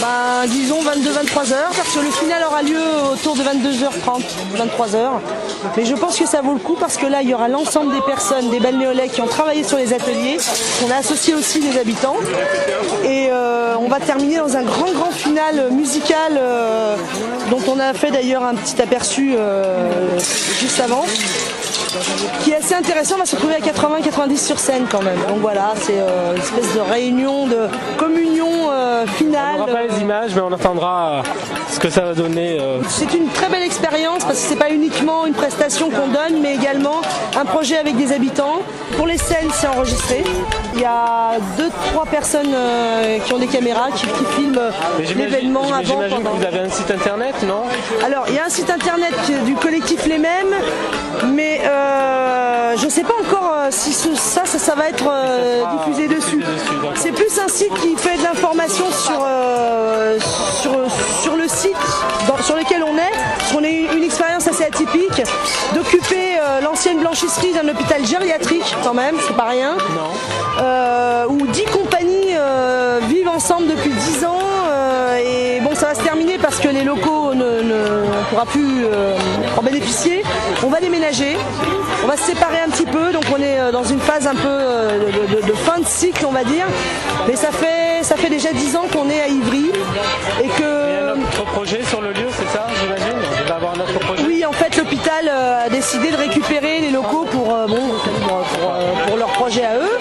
Ben, 0.00 0.46
disons 0.48 0.80
22-23 0.80 1.52
heures, 1.52 1.70
parce 1.76 1.88
que 1.94 1.98
le 1.98 2.10
final 2.10 2.42
aura 2.44 2.62
lieu 2.62 2.78
autour 3.12 3.34
de 3.34 3.42
22h30, 3.42 4.22
23h. 4.56 5.08
Mais 5.76 5.84
je 5.84 5.94
pense 5.94 6.18
que 6.18 6.26
ça 6.26 6.40
vaut 6.40 6.52
le 6.52 6.60
coup 6.60 6.76
parce 6.78 6.96
que 6.96 7.06
là, 7.06 7.22
il 7.22 7.28
y 7.28 7.34
aura 7.34 7.48
l'ensemble 7.48 7.92
des 7.92 8.02
personnes, 8.02 8.50
des 8.50 8.60
balnéolais 8.60 9.08
qui 9.08 9.20
ont 9.20 9.26
travaillé 9.26 9.64
sur 9.64 9.78
les 9.78 9.92
ateliers. 9.92 10.38
On 10.86 10.90
a 10.90 10.96
associé 10.96 11.34
aussi 11.34 11.60
les 11.60 11.78
habitants. 11.78 12.16
Et 13.04 13.28
euh, 13.30 13.74
on 13.78 13.88
va 13.88 14.00
terminer 14.00 14.38
dans 14.38 14.56
un 14.56 14.62
grand, 14.62 14.92
grand 14.92 15.10
final 15.10 15.70
musical 15.70 16.36
euh, 16.36 16.96
dont 17.50 17.60
on 17.68 17.78
a 17.78 17.92
fait 17.94 18.10
d'ailleurs 18.10 18.44
un 18.44 18.54
petit 18.54 18.80
aperçu 18.80 19.34
euh, 19.36 20.18
juste 20.52 20.80
avant 20.80 21.04
qui 22.42 22.50
est 22.50 22.56
assez 22.56 22.74
intéressant, 22.74 23.16
on 23.16 23.18
va 23.18 23.26
se 23.26 23.36
retrouver 23.36 23.54
à 23.56 23.60
80-90 23.60 24.36
sur 24.36 24.58
scène 24.58 24.86
quand 24.90 25.02
même. 25.02 25.18
Donc 25.28 25.38
voilà, 25.40 25.74
c'est 25.76 25.94
une 25.94 26.40
espèce 26.40 26.74
de 26.74 26.80
réunion, 26.80 27.46
de 27.46 27.68
communion 27.96 28.48
finale. 29.16 29.56
On 29.56 29.66
n'aura 29.66 29.72
pas 29.72 29.82
les 29.82 30.00
images, 30.00 30.34
mais 30.34 30.40
on 30.40 30.52
entendra 30.52 31.22
ce 31.70 31.78
que 31.78 31.90
ça 31.90 32.02
va 32.02 32.14
donner. 32.14 32.58
C'est 32.88 33.14
une 33.14 33.28
très 33.28 33.48
belle 33.48 33.62
expérience 33.62 34.24
parce 34.24 34.40
que 34.40 34.48
c'est 34.48 34.58
pas 34.58 34.70
uniquement 34.70 35.26
une 35.26 35.34
prestation 35.34 35.90
qu'on 35.90 36.08
donne, 36.08 36.40
mais 36.40 36.54
également 36.54 37.00
un 37.36 37.44
projet 37.44 37.78
avec 37.78 37.96
des 37.96 38.12
habitants. 38.12 38.60
Pour 38.96 39.06
les 39.06 39.18
scènes, 39.18 39.48
c'est 39.52 39.66
enregistré. 39.66 40.22
Il 40.74 40.80
y 40.80 40.84
a 40.84 41.32
deux, 41.56 41.70
trois 41.90 42.06
personnes 42.06 42.54
qui 43.24 43.32
ont 43.32 43.38
des 43.38 43.46
caméras 43.46 43.88
qui, 43.94 44.06
filment 44.36 44.60
l'événement 44.98 45.72
avant. 45.72 45.82
J'imagine 45.82 46.22
que 46.22 46.28
vous 46.28 46.44
avez 46.44 46.60
un 46.60 46.70
site 46.70 46.90
internet, 46.90 47.34
non? 47.46 47.62
Alors, 48.04 48.24
il 48.28 48.34
y 48.34 48.38
a 48.38 48.46
un 48.46 48.50
site 48.50 48.70
internet 48.70 49.14
du 49.44 49.54
collectif 49.54 50.06
Les 50.06 50.18
Mêmes, 50.18 50.54
mais 51.32 51.60
euh, 51.64 52.76
je 52.76 52.84
ne 52.84 52.90
sais 52.90 53.02
pas 53.02 53.14
encore 53.20 53.52
euh, 53.54 53.68
si 53.70 53.92
ça, 53.92 54.42
ça, 54.44 54.74
va 54.74 54.88
être 54.88 55.04
euh, 55.08 55.62
diffusé 55.78 56.08
dessus. 56.08 56.42
C'est 56.96 57.12
plus 57.12 57.38
un 57.38 57.48
site 57.48 57.72
qui 57.80 57.96
fait 57.96 58.16
de 58.18 58.22
l'information 58.22 58.84
sur, 58.90 59.26
sur, 61.22 61.36
le 61.36 61.48
site 61.48 61.76
sur 62.42 62.56
lequel 62.56 62.82
on 62.82 62.96
est. 62.96 63.56
On 63.56 63.64
a 63.64 63.68
eu 63.68 63.96
une 63.96 64.04
expérience 64.04 64.48
assez 64.48 64.64
atypique 64.64 65.22
d'occuper 65.74 66.38
l'ancienne 66.62 67.00
blanchisserie 67.00 67.52
d'un 67.52 67.68
hôpital 67.68 68.04
gériatrique, 68.04 68.74
quand 68.82 68.94
même, 68.94 69.16
c'est 69.26 69.36
pas 69.36 69.48
rien. 69.48 69.76
où 71.28 71.46
dix 71.48 71.64
compagnies 71.64 72.34
vivent 73.08 73.28
ensemble 73.28 73.68
depuis 73.68 73.90
dix 73.90 74.24
ans. 74.24 74.38
et 75.18 75.60
bon, 75.60 75.74
ça 75.74 75.86
va 75.86 75.94
se 75.94 76.02
terminer 76.02 76.38
parce 76.38 76.58
que 76.58 76.68
les 76.68 76.82
locaux 76.82 77.13
pourra 78.34 78.46
plus 78.46 78.86
en 79.56 79.62
bénéficier. 79.62 80.24
On 80.64 80.68
va 80.68 80.80
déménager, 80.80 81.36
on 82.02 82.06
va 82.06 82.16
se 82.16 82.24
séparer 82.24 82.58
un 82.60 82.68
petit 82.68 82.84
peu, 82.84 83.12
donc 83.12 83.24
on 83.32 83.40
est 83.40 83.60
euh, 83.60 83.70
dans 83.70 83.84
une 83.84 84.00
phase 84.00 84.26
un 84.26 84.34
peu 84.34 84.48
euh, 84.48 84.98
de, 85.46 85.52
fin 85.52 85.78
de 85.78 85.86
cycle, 85.86 86.26
on 86.26 86.32
va 86.32 86.42
dire. 86.42 86.66
Mais 87.28 87.36
ça 87.36 87.50
fait, 87.52 88.02
ça 88.02 88.16
fait 88.16 88.28
déjà 88.28 88.52
10 88.52 88.76
ans 88.76 88.84
qu'on 88.92 89.08
est 89.08 89.20
à 89.20 89.28
Ivry 89.28 89.70
et 90.42 90.48
que. 90.48 91.16
notre 91.16 91.44
projet 91.44 91.82
sur 91.84 92.00
le 92.00 92.12
lieu, 92.12 92.26
c'est 92.30 92.48
ça, 92.48 92.66
j'imagine? 92.80 93.16
On 93.44 93.48
va 93.48 93.54
avoir 93.54 93.76
notre 93.76 93.98
projet? 94.00 94.22
Oui, 94.26 94.44
en 94.44 94.52
fait, 94.52 94.76
l'hôpital 94.76 95.28
euh, 95.28 95.66
a 95.66 95.68
décidé 95.68 96.10
de 96.10 96.16
récupérer 96.16 96.80
les 96.80 96.90
locaux 96.90 97.26
pour, 97.30 97.46
bon, 97.46 97.82
pour, 99.06 99.16
leur 99.16 99.28
projet 99.28 99.64
à 99.64 99.76
eux. 99.76 99.98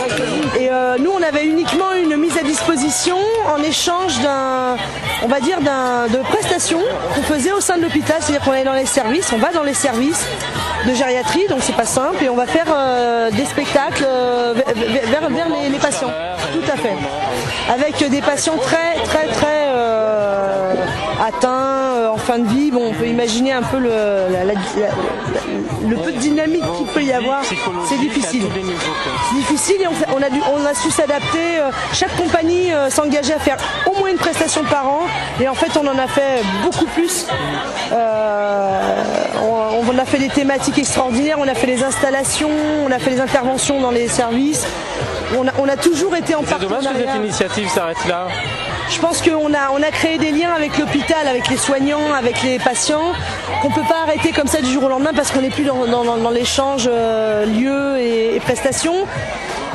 Et 0.59 0.69
nous, 0.99 1.11
on 1.11 1.21
avait 1.21 1.45
uniquement 1.45 1.92
en 3.47 3.61
échange 3.63 4.19
d'un, 4.19 4.77
on 5.23 5.27
va 5.27 5.39
dire, 5.39 5.59
d'un, 5.61 6.07
de 6.07 6.17
prestations 6.29 6.81
qu'on 7.15 7.23
faisait 7.23 7.51
au 7.51 7.59
sein 7.59 7.77
de 7.77 7.81
l'hôpital. 7.81 8.17
C'est-à-dire 8.19 8.45
qu'on 8.45 8.53
est 8.53 8.63
dans 8.63 8.73
les 8.73 8.85
services, 8.85 9.31
on 9.33 9.37
va 9.37 9.51
dans 9.51 9.63
les 9.63 9.73
services 9.73 10.25
de 10.87 10.93
gériatrie, 10.93 11.47
donc 11.47 11.59
c'est 11.61 11.75
pas 11.75 11.85
simple, 11.85 12.23
et 12.23 12.29
on 12.29 12.35
va 12.35 12.45
faire 12.45 12.67
euh, 12.69 13.31
des 13.31 13.45
spectacles 13.45 14.05
euh, 14.05 14.53
vers, 14.53 15.49
les, 15.71 15.79
patients. 15.79 16.11
Tout 16.53 16.71
à 16.71 16.77
fait. 16.77 16.93
Avec 17.73 18.09
des 18.09 18.21
patients 18.21 18.57
très 18.57 18.95
très 19.03 19.27
très 19.27 19.65
euh, 19.69 20.73
atteints 21.25 21.82
fin 22.23 22.39
de 22.39 22.47
vie. 22.47 22.71
Bon, 22.71 22.89
on 22.89 22.93
peut 22.93 23.07
imaginer 23.07 23.51
un 23.51 23.61
peu 23.61 23.77
le, 23.77 23.91
le 25.87 25.95
peu 25.95 26.11
de 26.11 26.17
dynamique 26.17 26.63
qu'il 26.77 26.87
peut 26.87 27.03
y 27.03 27.11
avoir. 27.11 27.43
C'est 27.43 27.97
difficile. 27.97 28.45
C'est 29.29 29.35
difficile 29.35 29.81
et 29.81 29.87
on, 29.87 30.21
a, 30.21 30.29
dû, 30.29 30.41
on 30.53 30.65
a 30.65 30.73
su 30.73 30.89
s'adapter. 30.89 31.59
Chaque 31.93 32.15
compagnie 32.15 32.71
s'engageait 32.89 33.33
à 33.33 33.39
faire 33.39 33.57
au 33.85 33.99
moins 33.99 34.09
une 34.09 34.17
prestation 34.17 34.63
par 34.63 34.87
an, 34.87 35.01
et 35.39 35.47
en 35.47 35.53
fait 35.53 35.77
on 35.77 35.87
en 35.87 35.97
a 35.97 36.07
fait 36.07 36.41
beaucoup 36.63 36.85
plus. 36.85 37.27
on 37.91 37.95
a 39.97 40.05
fait 40.05 40.19
des 40.19 40.29
thématiques 40.29 40.77
extraordinaire. 40.77 41.37
On 41.39 41.47
a 41.47 41.53
fait 41.53 41.67
les 41.67 41.83
installations, 41.83 42.51
on 42.85 42.91
a 42.91 42.99
fait 42.99 43.11
les 43.11 43.21
interventions 43.21 43.81
dans 43.81 43.91
les 43.91 44.07
services. 44.07 44.65
On 45.35 45.67
a, 45.67 45.77
toujours 45.77 46.15
été 46.15 46.35
en 46.35 46.43
partenariat. 46.43 46.77
C'est 46.81 46.87
dommage 46.87 47.01
que 47.01 47.09
cette 47.09 47.15
initiative 47.15 47.69
s'arrête 47.69 48.05
là. 48.07 48.27
Je 48.93 48.99
pense 48.99 49.23
qu'on 49.23 49.53
a, 49.55 49.71
on 49.71 49.81
créé 49.91 50.19
des 50.19 50.31
liens 50.31 50.51
avec 50.53 50.77
l'hôpital, 50.77 51.27
avec 51.27 51.49
les 51.49 51.57
soignants, 51.57 52.13
avec 52.13 52.43
les 52.43 52.59
patients, 52.59 53.13
qu'on 53.61 53.69
ne 53.69 53.73
peut 53.73 53.87
pas 53.89 54.03
arrêter 54.03 54.31
comme 54.31 54.45
ça 54.45 54.61
du 54.61 54.71
jour 54.71 54.83
au 54.83 54.87
lendemain 54.87 55.13
parce 55.15 55.31
qu'on 55.31 55.41
n'est 55.41 55.49
plus 55.49 55.65
dans, 55.65 56.29
l'échange 56.29 56.87
euh, 56.91 57.45
lieux 57.45 57.99
et 57.99 58.39
prestations. 58.41 59.07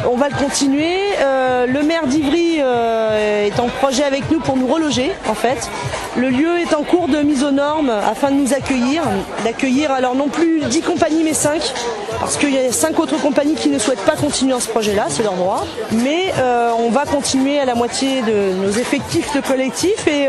On 0.06 0.16
va 0.16 0.28
le 0.28 0.34
continuer. 0.36 0.96
Euh, 1.20 1.66
le 1.66 1.82
maire 1.82 2.06
d'Ivry 2.06 2.58
euh, 2.60 3.46
est 3.46 3.58
en 3.58 3.66
projet 3.66 4.04
avec 4.04 4.30
nous 4.30 4.38
pour 4.38 4.56
nous 4.56 4.66
reloger 4.66 5.10
en 5.28 5.34
fait. 5.34 5.68
Le 6.16 6.30
lieu 6.30 6.58
est 6.58 6.74
en 6.74 6.82
cours 6.82 7.08
de 7.08 7.18
mise 7.18 7.42
aux 7.42 7.50
normes 7.50 7.90
afin 7.90 8.30
de 8.30 8.36
nous 8.36 8.52
accueillir. 8.52 9.02
D'accueillir 9.44 9.90
alors 9.90 10.14
non 10.14 10.28
plus 10.28 10.60
10 10.60 10.82
compagnies 10.82 11.24
mais 11.24 11.34
5 11.34 11.74
parce 12.20 12.36
qu'il 12.36 12.54
y 12.54 12.58
a 12.58 12.72
5 12.72 12.98
autres 12.98 13.20
compagnies 13.20 13.54
qui 13.54 13.68
ne 13.68 13.78
souhaitent 13.78 14.04
pas 14.04 14.16
continuer 14.16 14.52
dans 14.52 14.60
ce 14.60 14.68
projet-là, 14.68 15.06
c'est 15.08 15.22
leur 15.22 15.34
droit. 15.34 15.64
Mais 15.92 16.32
euh, 16.38 16.70
on 16.78 16.90
va 16.90 17.04
continuer 17.04 17.58
à 17.58 17.64
la 17.64 17.74
moitié 17.74 18.22
de 18.22 18.54
nos 18.54 18.70
effectifs 18.70 19.34
de 19.34 19.40
collectif 19.40 20.06
et 20.06 20.28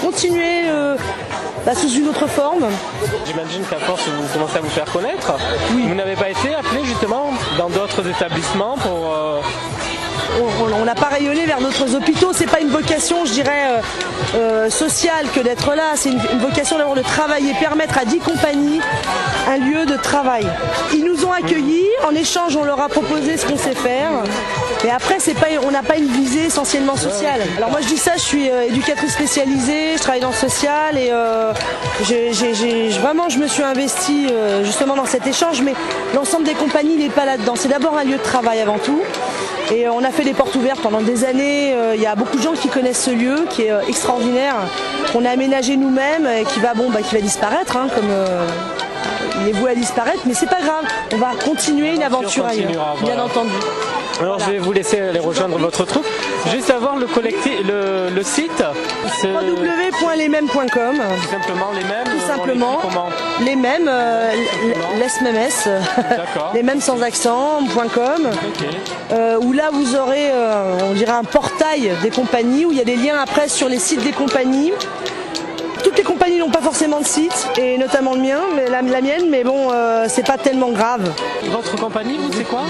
continuer 0.00 0.64
bah, 1.68 1.74
sous 1.74 1.90
une 1.90 2.08
autre 2.08 2.26
forme. 2.26 2.64
J'imagine 3.26 3.62
qu'à 3.64 3.76
force 3.76 4.08
vous 4.08 4.26
commencez 4.32 4.56
à 4.56 4.60
vous 4.62 4.70
faire 4.70 4.90
connaître. 4.90 5.34
Vous 5.68 5.94
n'avez 5.94 6.16
pas 6.16 6.30
été 6.30 6.54
appelé 6.54 6.82
justement 6.82 7.30
dans 7.58 7.68
d'autres 7.68 8.08
établissements 8.08 8.78
pour 8.78 9.12
euh, 9.12 9.42
on 10.80 10.84
n'a 10.86 10.94
pas 10.94 11.08
rayonné 11.08 11.44
vers 11.44 11.60
d'autres 11.60 11.94
hôpitaux. 11.94 12.32
C'est 12.32 12.46
pas 12.46 12.60
une 12.60 12.70
vocation, 12.70 13.26
je 13.26 13.32
dirais, 13.32 13.66
euh, 13.66 13.80
euh, 14.34 14.70
sociale 14.70 15.26
que 15.34 15.40
d'être 15.40 15.74
là. 15.74 15.92
C'est 15.94 16.08
une, 16.08 16.38
vocation 16.38 16.78
d'avoir 16.78 16.96
de 16.96 17.02
travailler, 17.02 17.52
permettre 17.60 17.98
à 17.98 18.06
10 18.06 18.18
compagnies 18.20 18.80
un 19.46 19.58
lieu 19.58 19.84
de 19.84 19.96
travail. 19.96 20.46
Ils 20.94 21.04
nous 21.04 21.26
ont 21.26 21.32
accueillis. 21.32 21.84
En 22.06 22.14
échange, 22.14 22.56
on 22.56 22.64
leur 22.64 22.80
a 22.80 22.88
proposé 22.88 23.36
ce 23.36 23.44
qu'on 23.44 23.58
sait 23.58 23.74
faire. 23.74 24.10
Mais 24.84 24.90
après, 24.90 25.16
c'est 25.18 25.34
pas, 25.34 25.46
on 25.64 25.70
n'a 25.70 25.82
pas 25.82 25.96
une 25.96 26.06
visée 26.06 26.44
essentiellement 26.46 26.96
sociale. 26.96 27.40
Alors 27.56 27.70
moi, 27.70 27.80
je 27.80 27.88
dis 27.88 27.96
ça, 27.96 28.12
je 28.14 28.22
suis 28.22 28.48
euh, 28.48 28.68
éducatrice 28.68 29.12
spécialisée, 29.12 29.96
je 29.96 30.00
travaille 30.00 30.20
dans 30.20 30.28
le 30.28 30.34
social 30.34 30.96
et 30.96 31.10
vraiment, 33.00 33.28
je 33.28 33.38
me 33.38 33.46
suis 33.46 33.62
investie 33.62 34.28
justement 34.62 34.94
dans 34.94 35.06
cet 35.06 35.26
échange. 35.26 35.62
Mais 35.62 35.74
l'ensemble 36.14 36.44
des 36.44 36.54
compagnies 36.54 36.96
n'est 36.96 37.08
pas 37.08 37.24
là-dedans. 37.24 37.54
C'est 37.56 37.68
d'abord 37.68 37.96
un 37.96 38.04
lieu 38.04 38.16
de 38.16 38.22
travail 38.22 38.60
avant 38.60 38.78
tout. 38.78 39.00
Et 39.70 39.86
on 39.88 40.02
a 40.02 40.10
fait 40.10 40.24
des 40.24 40.32
portes 40.32 40.54
ouvertes 40.54 40.80
pendant 40.80 41.02
des 41.02 41.24
années. 41.24 41.74
Euh, 41.74 41.94
il 41.94 42.00
y 42.00 42.06
a 42.06 42.14
beaucoup 42.14 42.38
de 42.38 42.42
gens 42.42 42.52
qui 42.52 42.68
connaissent 42.68 43.04
ce 43.04 43.10
lieu, 43.10 43.46
qui 43.50 43.62
est 43.62 43.70
euh, 43.70 43.82
extraordinaire, 43.86 44.54
qu'on 45.12 45.24
a 45.26 45.30
aménagé 45.30 45.76
nous-mêmes 45.76 46.26
et 46.26 46.44
qui 46.44 46.60
va, 46.60 46.72
bon, 46.72 46.90
bah, 46.90 47.02
qui 47.02 47.14
va 47.14 47.20
disparaître, 47.20 47.76
hein, 47.76 47.88
comme 47.94 48.08
euh, 48.08 48.46
il 49.42 49.48
est 49.48 49.52
voué 49.52 49.72
à 49.72 49.74
disparaître, 49.74 50.20
mais 50.24 50.32
c'est 50.32 50.48
pas 50.48 50.62
grave. 50.62 50.84
On 51.12 51.18
va 51.18 51.32
continuer 51.44 51.94
une 51.94 52.02
aventure 52.02 52.46
ailleurs, 52.46 52.96
bien 53.02 53.18
entendu. 53.22 53.52
Alors 54.20 54.38
je 54.40 54.50
vais 54.50 54.58
vous 54.58 54.72
laisser 54.72 55.00
aller 55.00 55.18
rejoindre 55.20 55.58
votre 55.58 55.84
troupe. 55.84 56.06
Juste 56.50 56.70
avoir 56.70 56.96
le 56.96 57.06
collectif, 57.06 57.52
le, 57.66 58.10
le 58.14 58.22
site. 58.22 58.62
www.lesmêmes.com. 59.22 60.68
Tout 60.68 61.28
simplement 61.30 61.70
les 61.72 61.84
mêmes. 61.84 62.04
Tout 62.04 62.26
simplement. 62.26 62.78
comment 62.82 63.08
Les 63.44 63.56
mêmes, 63.56 63.88
euh, 63.88 64.32
les 66.54 66.62
mêmes 66.62 66.80
sans 66.80 67.02
accent.com, 67.02 68.26
Ok. 68.26 68.66
euh, 69.12 69.38
où 69.40 69.52
là 69.52 69.70
vous 69.72 69.94
aurez, 69.96 70.30
euh, 70.32 70.78
on 70.90 70.94
dirait 70.94 71.12
un 71.12 71.24
portail 71.24 71.92
des 72.02 72.10
compagnies, 72.10 72.64
où 72.66 72.72
il 72.72 72.78
y 72.78 72.80
a 72.80 72.84
des 72.84 72.96
liens 72.96 73.18
après 73.20 73.48
sur 73.48 73.68
les 73.68 73.78
sites 73.78 74.02
des 74.02 74.12
compagnies. 74.12 74.72
Toutes 75.82 75.96
les 75.96 76.02
compagnies 76.04 76.38
n'ont 76.38 76.50
pas 76.50 76.60
forcément 76.60 77.00
de 77.00 77.06
site, 77.06 77.48
et 77.56 77.78
notamment 77.78 78.14
le 78.14 78.20
mien, 78.20 78.40
mais 78.54 78.68
la, 78.68 78.82
la 78.82 79.00
mienne, 79.00 79.26
mais 79.30 79.44
bon, 79.44 79.68
euh, 79.72 80.06
c'est 80.08 80.26
pas 80.26 80.36
tellement 80.36 80.70
grave. 80.70 81.12
Votre 81.50 81.76
compagnie, 81.76 82.16
vous, 82.18 82.32
c'est 82.32 82.44
quoi 82.44 82.62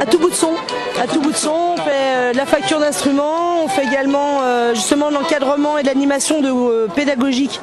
À 0.00 0.06
tout 0.06 0.18
bout 0.18 0.30
de 0.30 0.34
son, 0.34 0.52
à 1.00 1.06
tout 1.06 1.20
bout 1.20 1.30
de 1.32 1.36
son, 1.36 1.74
on 1.74 1.76
fait 1.76 1.90
euh, 2.16 2.32
de 2.32 2.36
la 2.36 2.46
facture 2.46 2.78
d'instruments, 2.80 3.62
on 3.64 3.68
fait 3.68 3.84
également 3.84 4.40
euh, 4.42 4.74
justement 4.74 5.08
de 5.10 5.14
l'encadrement 5.14 5.78
et 5.78 5.82
de 5.82 5.86
l'animation 5.88 6.40
de 6.40 6.48
euh, 6.50 6.86
pédagogique 6.94 7.60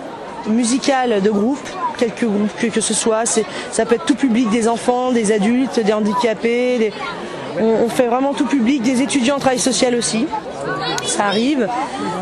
musicale 0.47 1.21
de 1.21 1.29
groupes, 1.31 1.67
quelques 1.97 2.25
groupes 2.25 2.51
que, 2.59 2.67
que 2.67 2.81
ce 2.81 2.93
soit. 2.93 3.25
C'est, 3.25 3.45
ça 3.71 3.85
peut 3.85 3.95
être 3.95 4.05
tout 4.05 4.15
public, 4.15 4.49
des 4.49 4.67
enfants, 4.67 5.11
des 5.11 5.31
adultes, 5.31 5.79
des 5.79 5.93
handicapés. 5.93 6.77
des- 6.77 6.93
on, 7.59 7.85
on 7.85 7.89
fait 7.89 8.07
vraiment 8.07 8.33
tout 8.33 8.45
public, 8.45 8.81
des 8.81 9.01
étudiants 9.01 9.35
en 9.35 9.39
travail 9.39 9.59
social 9.59 9.95
aussi. 9.95 10.25
Ça 11.05 11.25
arrive. 11.25 11.67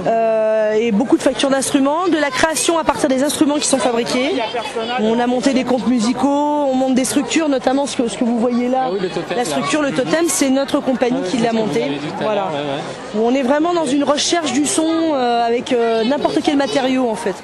Euh, 0.08 0.74
et 0.74 0.92
beaucoup 0.92 1.18
de 1.18 1.22
factures 1.22 1.50
d'instruments, 1.50 2.08
de 2.08 2.18
la 2.18 2.30
création 2.30 2.78
à 2.78 2.84
partir 2.84 3.10
des 3.10 3.24
instruments 3.24 3.56
qui 3.56 3.68
sont 3.68 3.78
fabriqués. 3.78 4.32
On 5.00 5.20
a 5.20 5.28
monté 5.28 5.54
des 5.54 5.64
comptes 5.64 5.88
musicaux, 5.88 6.28
on 6.28 6.76
monte 6.76 6.96
des 6.96 7.06
structures, 7.06 7.50
notamment 7.50 7.86
ce 7.86 7.98
que, 7.98 8.08
ce 8.08 8.18
que 8.18 8.24
vous 8.24 8.40
voyez 8.40 8.68
là. 8.68 8.90
Ah 8.90 9.36
la 9.36 9.46
structure, 9.46 9.82
le 9.82 9.92
totem, 9.92 10.26
c'est 10.28 10.50
notre 10.50 10.80
compagnie 10.80 11.22
qui 11.30 11.38
l'a 11.38 11.54
monté. 11.54 11.84
Voilà. 12.22 12.50
On 13.20 13.34
est 13.34 13.44
vraiment 13.44 13.74
dans 13.74 13.86
une 13.86 14.04
recherche 14.04 14.54
du 14.54 14.66
son 14.66 15.14
euh, 15.14 15.46
avec 15.46 15.74
euh, 15.74 16.04
n'importe 16.04 16.40
quel 16.44 16.58
matériau 16.58 17.10
en 17.10 17.16
fait. 17.16 17.36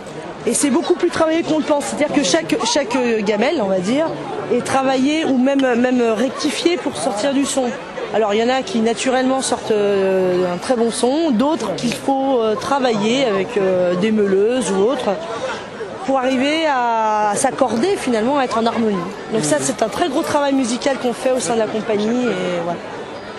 Et 0.45 0.53
c'est 0.53 0.69
beaucoup 0.69 0.93
plus 0.93 1.09
travaillé 1.09 1.43
qu'on 1.43 1.57
le 1.57 1.65
pense. 1.65 1.85
C'est-à-dire 1.85 2.15
que 2.15 2.23
chaque, 2.23 2.55
chaque 2.65 2.97
gamelle, 3.25 3.59
on 3.61 3.67
va 3.67 3.79
dire, 3.79 4.05
est 4.53 4.63
travaillée 4.63 5.25
ou 5.25 5.37
même, 5.37 5.75
même 5.75 6.01
rectifiée 6.01 6.77
pour 6.77 6.95
sortir 6.95 7.33
du 7.33 7.45
son. 7.45 7.65
Alors 8.13 8.33
il 8.33 8.39
y 8.39 8.43
en 8.43 8.49
a 8.49 8.61
qui 8.61 8.79
naturellement 8.79 9.41
sortent 9.41 9.71
euh, 9.71 10.53
un 10.53 10.57
très 10.57 10.75
bon 10.75 10.91
son, 10.91 11.31
d'autres 11.31 11.75
qu'il 11.75 11.93
faut 11.93 12.39
euh, 12.41 12.55
travailler 12.55 13.25
avec 13.25 13.57
euh, 13.57 13.95
des 13.95 14.11
meuleuses 14.11 14.71
ou 14.71 14.81
autres 14.81 15.11
pour 16.05 16.17
arriver 16.17 16.65
à, 16.67 17.33
s'accorder 17.35 17.97
finalement, 17.97 18.37
à 18.37 18.45
être 18.45 18.57
en 18.57 18.65
harmonie. 18.65 18.95
Donc 19.33 19.43
ça 19.43 19.57
c'est 19.59 19.83
un 19.83 19.89
très 19.89 20.07
gros 20.07 20.21
travail 20.21 20.53
musical 20.53 20.97
qu'on 20.99 21.13
fait 21.13 21.31
au 21.31 21.39
sein 21.39 21.55
de 21.55 21.59
la 21.59 21.67
compagnie 21.67 22.23
et 22.27 22.61
voilà, 22.63 22.79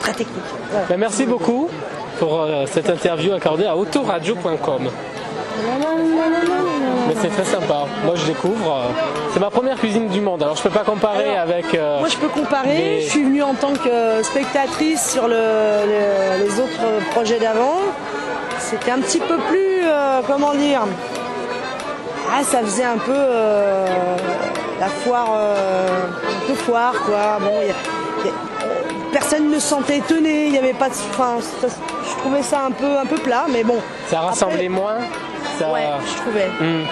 très 0.01 0.13
technique. 0.13 0.45
Voilà. 0.71 0.87
Ben, 0.87 0.99
merci 0.99 1.25
beaucoup 1.25 1.71
pour 2.19 2.47
cette 2.67 2.91
interview 2.91 3.33
accordée 3.33 3.65
à 3.65 3.75
autoradio.com. 3.75 4.91
Mais 7.09 7.15
c'est 7.21 7.29
très 7.29 7.45
sympa. 7.45 7.87
Moi, 8.05 8.15
je 8.17 8.27
découvre. 8.27 8.83
C'est 9.33 9.41
ma 9.41 9.51
première 9.51 9.77
cuisine 9.79 10.09
du 10.09 10.21
monde. 10.21 10.43
Alors, 10.43 10.57
je 10.57 10.63
peux 10.63 10.71
pas 10.71 10.85
comparer 10.85 11.25
Alors, 11.31 11.41
avec. 11.41 11.75
euh, 11.75 11.99
Moi, 12.01 12.09
je 12.09 12.17
peux 12.17 12.29
comparer. 12.29 13.01
Je 13.03 13.09
suis 13.11 13.25
venue 13.25 13.43
en 13.43 13.55
tant 13.55 13.73
que 13.73 14.23
spectatrice 14.23 15.11
sur 15.11 15.27
le- 15.27 15.35
le- 15.35 16.45
les 16.45 16.61
autres 16.61 17.11
projets 17.13 17.39
d'avant. 17.39 17.79
C'était 18.59 18.91
un 18.91 19.01
petit 19.01 19.19
peu 19.21 19.37
plus, 19.49 19.81
euh, 19.85 20.21
comment 20.27 20.55
dire, 20.55 20.83
ah, 22.31 22.43
ça 22.45 22.59
faisait 22.61 22.85
un 22.85 22.99
peu 22.99 23.13
euh, 23.15 23.87
la 24.81 24.87
foire, 24.89 25.29
un 25.33 26.47
peu 26.47 26.55
foire, 26.55 26.93
quoi. 27.07 27.39
Bon, 27.41 27.53
il 27.63 27.69
y 27.69 27.71
a- 27.71 27.75
il 28.21 28.27
y 28.27 28.31
a- 28.31 29.13
personne 29.13 29.49
ne 29.51 29.55
se 29.59 29.69
sentait 29.69 29.99
étonné. 29.99 30.47
Il 30.47 30.53
n'y 30.53 30.59
avait 30.59 30.75
pas 30.75 30.89
de, 30.89 30.95
enfin, 31.11 31.37
trouvais 32.19 32.43
ça 32.43 32.61
un 32.67 32.71
peu, 32.71 32.99
un 32.99 33.07
peu 33.07 33.17
plat, 33.17 33.47
mais 33.51 33.65
bon. 33.65 33.79
Ça 34.09 34.21
rassemblait 34.21 34.55
Après- 34.67 34.69
moins. 34.69 34.97
Ça... 35.59 35.71
Ouais, 35.73 35.83
je 36.07 36.21
trouvais. 36.21 36.49
Hmm. 36.61 36.85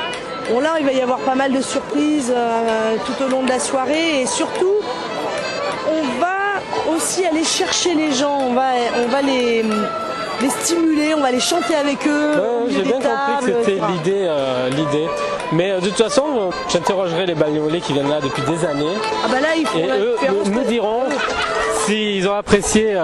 Bon 0.51 0.61
là, 0.61 0.75
il 0.81 0.87
va 0.87 0.93
y 0.93 1.01
avoir 1.01 1.19
pas 1.19 1.35
mal 1.35 1.53
de 1.53 1.61
surprises 1.61 2.33
euh, 2.35 2.95
tout 3.05 3.25
au 3.25 3.29
long 3.29 3.43
de 3.43 3.49
la 3.49 3.59
soirée 3.59 4.23
et 4.23 4.27
surtout, 4.27 4.77
on 5.89 6.21
va 6.21 6.95
aussi 6.95 7.25
aller 7.27 7.45
chercher 7.45 7.95
les 7.95 8.13
gens, 8.13 8.39
on 8.49 8.53
va, 8.55 8.71
on 9.05 9.09
va 9.09 9.23
les, 9.23 9.63
les 10.41 10.49
stimuler, 10.61 11.15
on 11.17 11.21
va 11.21 11.31
les 11.33 11.41
chanter 11.41 11.75
avec 11.75 12.07
eux. 12.07 12.33
Ouais, 12.37 12.71
J'ai 12.71 12.83
bien 12.83 12.93
compris 12.93 13.47
que 13.47 13.47
c'était 13.65 13.81
l'idée. 13.93 14.27
euh, 14.29 14.69
l'idée. 14.71 15.09
Mais 15.53 15.71
euh, 15.73 15.81
de 15.81 15.89
toute 15.89 15.99
façon, 16.03 16.51
j'interrogerai 16.69 17.27
les 17.27 17.35
bagnolet 17.35 17.81
qui 17.81 17.93
viennent 17.93 18.09
là 18.11 18.21
depuis 18.21 18.43
des 18.43 18.65
années. 18.65 18.95
Ah 19.25 19.29
bah 19.31 19.41
là, 19.41 19.49
il 19.57 19.67
faut 19.67 19.79
Et 19.79 19.89
eux 19.89 20.17
nous 20.51 20.61
de- 20.63 20.67
diront 20.69 21.03
s'ils 21.87 22.29
ont 22.29 22.35
apprécié 22.35 22.95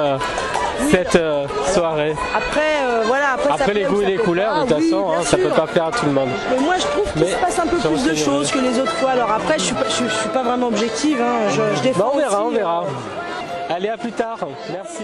cette 0.90 1.16
euh, 1.16 1.46
soirée. 1.72 2.14
Après, 2.36 2.60
euh, 2.84 3.02
voilà, 3.06 3.32
après, 3.34 3.58
ça 3.64 3.72
les 3.72 3.84
goûts 3.84 4.02
et 4.02 4.06
les 4.06 4.16
couleurs, 4.16 4.52
pas. 4.54 4.64
de 4.64 4.68
toute 4.68 4.78
Oui, 4.78 4.90
façon, 4.90 5.10
hein, 5.10 5.22
ça 5.22 5.36
peut 5.36 5.48
pas 5.48 5.66
plaire 5.66 5.84
à 5.86 5.90
tout 5.92 6.06
le 6.06 6.12
monde. 6.12 6.28
Mais 6.50 6.60
moi, 6.60 6.74
je 6.78 6.86
trouve 6.86 7.12
qu'il 7.12 7.26
se 7.26 7.36
passe 7.36 7.58
un 7.58 7.66
peu 7.66 7.76
plus 7.78 8.04
de 8.04 8.14
choses 8.14 8.50
que 8.50 8.58
les 8.58 8.78
autres 8.78 8.92
fois. 8.96 9.10
Alors 9.10 9.30
après, 9.30 9.58
je 9.58 9.64
suis 9.64 9.74
pas, 9.74 9.84
je, 9.88 9.90
suis- 9.94 10.08
je 10.08 10.14
suis 10.14 10.28
pas 10.30 10.42
vraiment 10.42 10.68
objective. 10.68 11.20
hein. 11.20 11.48
Je, 11.50 11.76
je 11.76 11.82
défends 11.82 11.98
Bah, 12.00 12.10
on 12.14 12.18
verra, 12.18 12.44
on 12.44 12.50
verra. 12.50 12.82
euh, 12.84 13.74
Allez, 13.74 13.88
à 13.88 13.96
plus 13.96 14.12
tard. 14.12 14.38
Merci. 14.72 15.02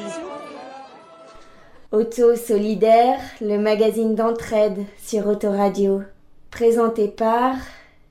Auto 1.90 2.36
Solidaire, 2.36 3.18
le 3.40 3.58
magazine 3.58 4.14
d'entraide 4.14 4.84
sur 5.02 5.26
Autoradio. 5.26 6.02
Présenté 6.50 7.08
par 7.08 7.54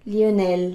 Lionel. 0.07 0.73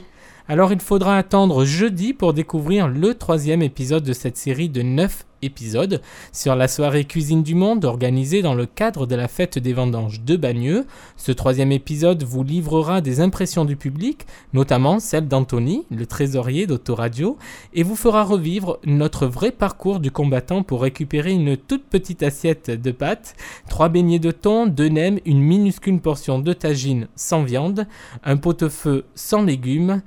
Alors 0.48 0.72
il 0.72 0.81
faudra 0.81 1.16
attendre 1.16 1.64
jeudi 1.64 2.12
pour 2.12 2.33
découvrir 2.35 2.88
le 2.88 3.14
troisième 3.14 3.62
épisode 3.62 4.02
de 4.05 4.12
cette 4.12 4.37
série 4.37 4.68
de 4.68 4.83
9 4.83 5.24
épisodes 5.42 6.00
sur 6.33 6.57
la 6.57 6.68
soirée 6.68 7.05
Cuisine 7.05 7.42
du 7.42 7.55
Monde 7.55 7.85
organisée 7.85 8.42
dans 8.42 8.55
le 8.55 8.66
cadre 8.66 9.07
de 9.07 9.14
la 9.14 9.28
fête 9.28 9.59
des 9.59 9.72
vendanges 9.72 10.22
de 10.22 10.37
Bagneux. 10.37 10.87
Ce 11.16 11.33
troisième 11.33 11.72
épisode 11.72 12.22
vous 12.22 12.42
livrera 12.42 13.00
des 13.00 13.20
impressions 13.20 13.64
du 13.64 13.76
public, 13.76 14.26
notamment 14.52 15.00
celle 15.00 15.28
d'Anthony, 15.28 15.85
le 15.90 16.07
trésorier 16.07 16.66
d'Autoradio, 16.66 17.37
et 17.74 17.83
vous 17.83 17.96
fera 17.96 18.22
revivre 18.22 18.78
notre 18.85 19.26
vrai 19.26 19.50
parcours 19.50 20.00
du 20.00 20.11
combattant 20.11 20.62
pour 20.62 20.83
récupérer 20.83 21.33
une 21.33 21.57
toute 21.57 21.85
petite 21.85 22.22
assiette 22.22 22.70
de 22.70 22.90
pâtes, 22.90 23.35
trois 23.68 23.88
beignets 23.88 24.18
de 24.18 24.31
thon, 24.31 24.66
deux 24.66 24.88
nems, 24.88 25.18
une 25.26 25.40
minuscule 25.40 26.00
portion 26.00 26.38
de 26.38 26.52
tagine 26.52 27.09
sans 27.16 27.42
viande, 27.42 27.87
un 28.24 28.37
pot-au-feu 28.37 29.05
sans 29.14 29.42
légumes, 29.42 30.02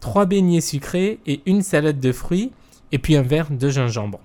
trois 0.00 0.26
beignets 0.26 0.60
sucrés 0.60 1.18
et 1.26 1.40
une 1.46 1.62
salade 1.62 2.00
de 2.00 2.12
fruits, 2.12 2.52
et 2.92 2.98
puis 2.98 3.16
un 3.16 3.22
verre 3.22 3.50
de 3.50 3.68
gingembre. 3.68 4.20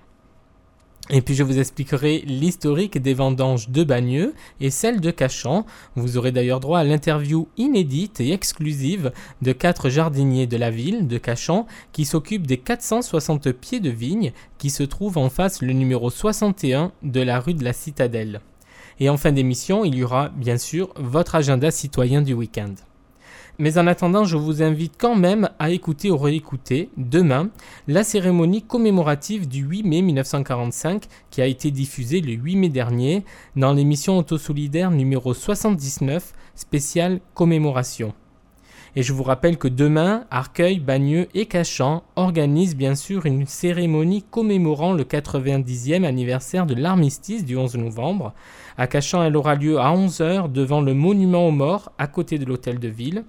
Et 1.10 1.20
puis 1.20 1.34
je 1.34 1.42
vous 1.42 1.58
expliquerai 1.58 2.22
l'historique 2.26 3.02
des 3.02 3.12
vendanges 3.12 3.68
de 3.70 3.82
Bagneux 3.82 4.34
et 4.60 4.70
celle 4.70 5.00
de 5.00 5.10
Cachan. 5.10 5.66
Vous 5.96 6.16
aurez 6.16 6.30
d'ailleurs 6.30 6.60
droit 6.60 6.78
à 6.78 6.84
l'interview 6.84 7.48
inédite 7.56 8.20
et 8.20 8.32
exclusive 8.32 9.12
de 9.42 9.52
quatre 9.52 9.88
jardiniers 9.88 10.46
de 10.46 10.56
la 10.56 10.70
ville 10.70 11.08
de 11.08 11.18
Cachan 11.18 11.66
qui 11.92 12.04
s'occupent 12.04 12.46
des 12.46 12.56
460 12.56 13.50
pieds 13.52 13.80
de 13.80 13.90
vigne 13.90 14.32
qui 14.58 14.70
se 14.70 14.84
trouvent 14.84 15.18
en 15.18 15.28
face 15.28 15.60
le 15.60 15.72
numéro 15.72 16.08
61 16.08 16.92
de 17.02 17.20
la 17.20 17.40
rue 17.40 17.54
de 17.54 17.64
la 17.64 17.72
Citadelle. 17.72 18.40
Et 19.00 19.08
en 19.08 19.16
fin 19.16 19.32
d'émission, 19.32 19.84
il 19.84 19.96
y 19.96 20.04
aura 20.04 20.28
bien 20.28 20.56
sûr 20.56 20.94
votre 20.96 21.34
agenda 21.34 21.72
citoyen 21.72 22.22
du 22.22 22.32
week-end. 22.32 22.74
Mais 23.58 23.76
en 23.76 23.86
attendant, 23.86 24.24
je 24.24 24.36
vous 24.36 24.62
invite 24.62 24.94
quand 24.98 25.14
même 25.14 25.50
à 25.58 25.70
écouter 25.70 26.10
ou 26.10 26.16
réécouter 26.16 26.88
demain 26.96 27.50
la 27.86 28.02
cérémonie 28.02 28.62
commémorative 28.62 29.46
du 29.46 29.62
8 29.62 29.82
mai 29.82 30.02
1945 30.02 31.04
qui 31.30 31.42
a 31.42 31.46
été 31.46 31.70
diffusée 31.70 32.22
le 32.22 32.32
8 32.32 32.56
mai 32.56 32.68
dernier 32.70 33.24
dans 33.54 33.74
l'émission 33.74 34.18
Autosolidaire 34.18 34.90
numéro 34.90 35.34
79 35.34 36.32
spéciale 36.54 37.20
commémoration. 37.34 38.14
Et 38.94 39.02
je 39.02 39.14
vous 39.14 39.22
rappelle 39.22 39.56
que 39.56 39.68
demain, 39.68 40.24
Arcueil, 40.30 40.78
Bagneux 40.78 41.26
et 41.32 41.46
Cachan 41.46 42.02
organisent 42.14 42.76
bien 42.76 42.94
sûr 42.94 43.24
une 43.24 43.46
cérémonie 43.46 44.22
commémorant 44.22 44.92
le 44.92 45.04
90e 45.04 46.04
anniversaire 46.04 46.66
de 46.66 46.74
l'armistice 46.74 47.46
du 47.46 47.56
11 47.56 47.76
novembre. 47.76 48.34
À 48.76 48.86
Cachan, 48.86 49.22
elle 49.22 49.36
aura 49.36 49.54
lieu 49.54 49.78
à 49.78 49.94
11h 49.94 50.52
devant 50.52 50.82
le 50.82 50.92
monument 50.92 51.48
aux 51.48 51.52
morts 51.52 51.90
à 51.96 52.06
côté 52.06 52.38
de 52.38 52.44
l'hôtel 52.44 52.78
de 52.78 52.88
ville. 52.88 53.24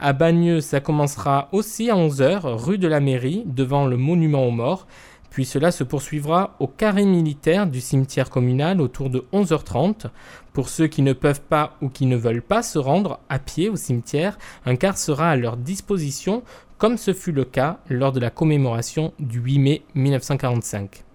À 0.00 0.12
Bagneux, 0.12 0.60
ça 0.60 0.78
commencera 0.78 1.48
aussi 1.50 1.90
à 1.90 1.96
11h, 1.96 2.54
rue 2.54 2.78
de 2.78 2.86
la 2.86 3.00
Mairie, 3.00 3.42
devant 3.46 3.84
le 3.84 3.96
monument 3.96 4.46
aux 4.46 4.52
morts. 4.52 4.86
Puis 5.28 5.44
cela 5.44 5.72
se 5.72 5.82
poursuivra 5.82 6.54
au 6.60 6.68
carré 6.68 7.04
militaire 7.04 7.66
du 7.66 7.80
cimetière 7.80 8.30
communal 8.30 8.80
autour 8.80 9.10
de 9.10 9.24
11h30. 9.32 10.06
Pour 10.52 10.68
ceux 10.68 10.86
qui 10.86 11.02
ne 11.02 11.12
peuvent 11.12 11.40
pas 11.40 11.76
ou 11.82 11.88
qui 11.88 12.06
ne 12.06 12.16
veulent 12.16 12.42
pas 12.42 12.62
se 12.62 12.78
rendre 12.78 13.18
à 13.28 13.40
pied 13.40 13.68
au 13.68 13.76
cimetière, 13.76 14.38
un 14.66 14.76
car 14.76 14.96
sera 14.96 15.30
à 15.30 15.36
leur 15.36 15.56
disposition, 15.56 16.44
comme 16.78 16.96
ce 16.96 17.12
fut 17.12 17.32
le 17.32 17.44
cas 17.44 17.78
lors 17.88 18.12
de 18.12 18.20
la 18.20 18.30
commémoration 18.30 19.12
du 19.18 19.40
8 19.40 19.58
mai 19.58 19.82
1945. 19.96 21.07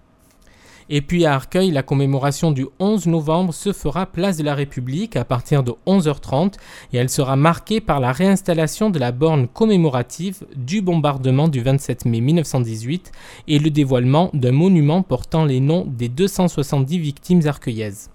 Et 0.90 1.00
puis 1.00 1.24
à 1.24 1.34
Arcueil, 1.34 1.70
la 1.70 1.82
commémoration 1.82 2.50
du 2.50 2.66
11 2.78 3.06
novembre 3.06 3.54
se 3.54 3.72
fera 3.72 4.04
place 4.04 4.36
de 4.36 4.42
la 4.42 4.54
République 4.54 5.16
à 5.16 5.24
partir 5.24 5.62
de 5.62 5.72
11h30 5.86 6.54
et 6.92 6.98
elle 6.98 7.08
sera 7.08 7.36
marquée 7.36 7.80
par 7.80 8.00
la 8.00 8.12
réinstallation 8.12 8.90
de 8.90 8.98
la 8.98 9.10
borne 9.10 9.48
commémorative 9.48 10.44
du 10.56 10.82
bombardement 10.82 11.48
du 11.48 11.62
27 11.62 12.04
mai 12.04 12.20
1918 12.20 13.12
et 13.48 13.58
le 13.58 13.70
dévoilement 13.70 14.30
d'un 14.34 14.52
monument 14.52 15.02
portant 15.02 15.46
les 15.46 15.60
noms 15.60 15.86
des 15.86 16.08
270 16.08 16.98
victimes 16.98 17.46
arcueillaises. 17.46 18.10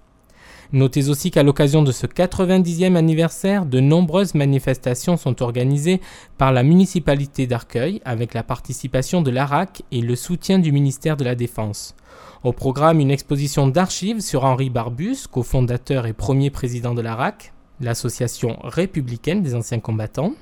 Notez 0.72 1.08
aussi 1.08 1.32
qu'à 1.32 1.42
l'occasion 1.42 1.82
de 1.82 1.90
ce 1.90 2.06
90e 2.06 2.94
anniversaire, 2.94 3.66
de 3.66 3.80
nombreuses 3.80 4.36
manifestations 4.36 5.16
sont 5.16 5.42
organisées 5.42 6.00
par 6.38 6.52
la 6.52 6.62
municipalité 6.62 7.48
d'Arcueil 7.48 8.00
avec 8.04 8.34
la 8.34 8.44
participation 8.44 9.20
de 9.20 9.32
l'ARAC 9.32 9.82
et 9.90 10.00
le 10.00 10.14
soutien 10.14 10.60
du 10.60 10.70
ministère 10.70 11.16
de 11.16 11.24
la 11.24 11.34
Défense. 11.34 11.96
Au 12.42 12.52
programme, 12.52 13.00
une 13.00 13.10
exposition 13.10 13.68
d'archives 13.68 14.22
sur 14.22 14.44
Henri 14.44 14.70
Barbus, 14.70 15.26
cofondateur 15.30 16.06
et 16.06 16.14
premier 16.14 16.48
président 16.48 16.94
de 16.94 17.02
l'ARAC, 17.02 17.52
l'association 17.82 18.56
républicaine 18.64 19.42
des 19.42 19.54
anciens 19.54 19.78
combattants. 19.78 20.32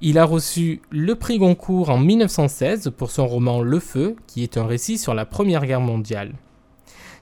Il 0.00 0.18
a 0.18 0.24
reçu 0.24 0.82
le 0.90 1.14
prix 1.14 1.38
Goncourt 1.38 1.88
en 1.90 1.98
1916 1.98 2.90
pour 2.96 3.12
son 3.12 3.28
roman 3.28 3.62
Le 3.62 3.78
Feu, 3.78 4.16
qui 4.26 4.42
est 4.42 4.56
un 4.56 4.66
récit 4.66 4.98
sur 4.98 5.14
la 5.14 5.24
Première 5.24 5.64
Guerre 5.66 5.80
mondiale. 5.80 6.32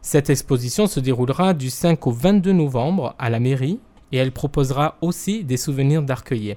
Cette 0.00 0.30
exposition 0.30 0.86
se 0.86 1.00
déroulera 1.00 1.52
du 1.52 1.68
5 1.68 2.06
au 2.06 2.10
22 2.10 2.52
novembre 2.52 3.14
à 3.18 3.28
la 3.28 3.40
mairie 3.40 3.78
et 4.12 4.16
elle 4.16 4.32
proposera 4.32 4.96
aussi 5.02 5.44
des 5.44 5.58
souvenirs 5.58 6.02
d'Arcueillet. 6.02 6.56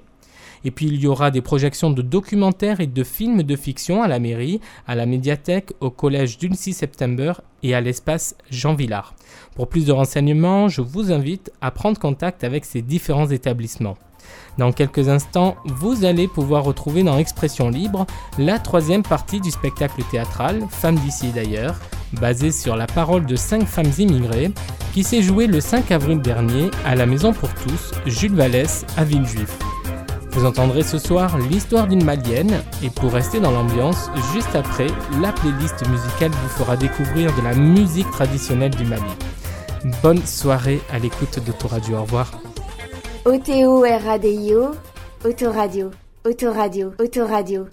Et 0.65 0.71
puis 0.71 0.88
il 0.88 1.00
y 1.02 1.08
aura 1.08 1.32
des 1.32 1.41
projections 1.41 1.89
de 1.89 2.02
documentaires 2.02 2.80
et 2.80 2.88
de 2.88 3.04
films 3.04 3.43
de 3.43 3.56
fiction 3.56 4.04
à 4.04 4.08
la 4.08 4.19
mairie, 4.19 4.62
à 4.88 4.95
la 4.95 5.06
médiathèque, 5.06 5.71
au 5.80 5.89
collège 5.89 6.38
du 6.38 6.50
6 6.54 6.74
septembre 6.74 7.41
et 7.63 7.74
à 7.74 7.82
l'espace 7.82 8.36
Jean 8.50 8.74
Villard. 8.74 9.13
Pour 9.56 9.67
plus 9.67 9.86
de 9.86 9.91
renseignements, 9.91 10.69
je 10.69 10.82
vous 10.82 11.12
invite 11.12 11.52
à 11.62 11.71
prendre 11.71 12.00
contact 12.00 12.43
avec 12.43 12.65
ces 12.65 12.82
différents 12.82 13.30
établissements. 13.30 13.97
Dans 14.58 14.71
quelques 14.71 15.10
instants, 15.10 15.56
vous 15.65 16.06
allez 16.06 16.28
pouvoir 16.28 16.63
retrouver 16.63 17.04
dans 17.04 17.17
Expression 17.17 17.69
Libre 17.69 18.06
la 18.38 18.60
troisième 18.60 19.04
partie 19.04 19.39
du 19.39 19.52
spectacle 19.52 20.04
théâtral 20.12 20.62
Femmes 20.69 21.00
d'ici 21.00 21.28
et 21.28 21.32
d'ailleurs, 21.32 21.80
basé 22.13 22.52
sur 22.52 22.76
la 22.76 22.88
parole 22.88 23.26
de 23.26 23.36
cinq 23.36 23.65
femmes 23.65 23.91
immigrées, 23.97 24.52
qui 24.93 25.04
s'est 25.04 25.21
joué 25.21 25.47
le 25.47 25.62
5 25.62 25.91
avril 25.91 26.19
dernier 26.19 26.69
à 26.86 26.95
la 26.95 27.06
Maison 27.06 27.32
pour 27.34 27.54
tous, 27.54 27.91
Jules 28.06 28.36
Vallès, 28.36 28.86
à 28.97 29.06
Villejuif. 29.06 29.58
Vous 30.31 30.45
entendrez 30.45 30.83
ce 30.83 30.97
soir 30.97 31.37
l'histoire 31.37 31.87
d'une 31.87 32.03
malienne 32.03 32.63
et 32.83 32.89
pour 32.89 33.11
rester 33.11 33.39
dans 33.39 33.51
l'ambiance, 33.51 34.09
juste 34.33 34.55
après, 34.55 34.87
la 35.21 35.33
playlist 35.33 35.87
musicale 35.89 36.31
vous 36.31 36.49
fera 36.49 36.77
découvrir 36.77 37.35
de 37.35 37.41
la 37.41 37.53
musique 37.53 38.09
traditionnelle 38.11 38.73
du 38.73 38.85
Mali. 38.85 39.03
Bonne 40.01 40.25
soirée 40.25 40.79
à 40.89 40.99
l'écoute 40.99 41.39
d'Autoradio. 41.45 41.97
Au 41.97 42.03
revoir. 42.03 42.31
O-T-O-R-A-D-I-O, 43.25 44.71
Autoradio, 45.25 45.91
Autoradio, 46.25 46.93
Autoradio. 46.99 47.65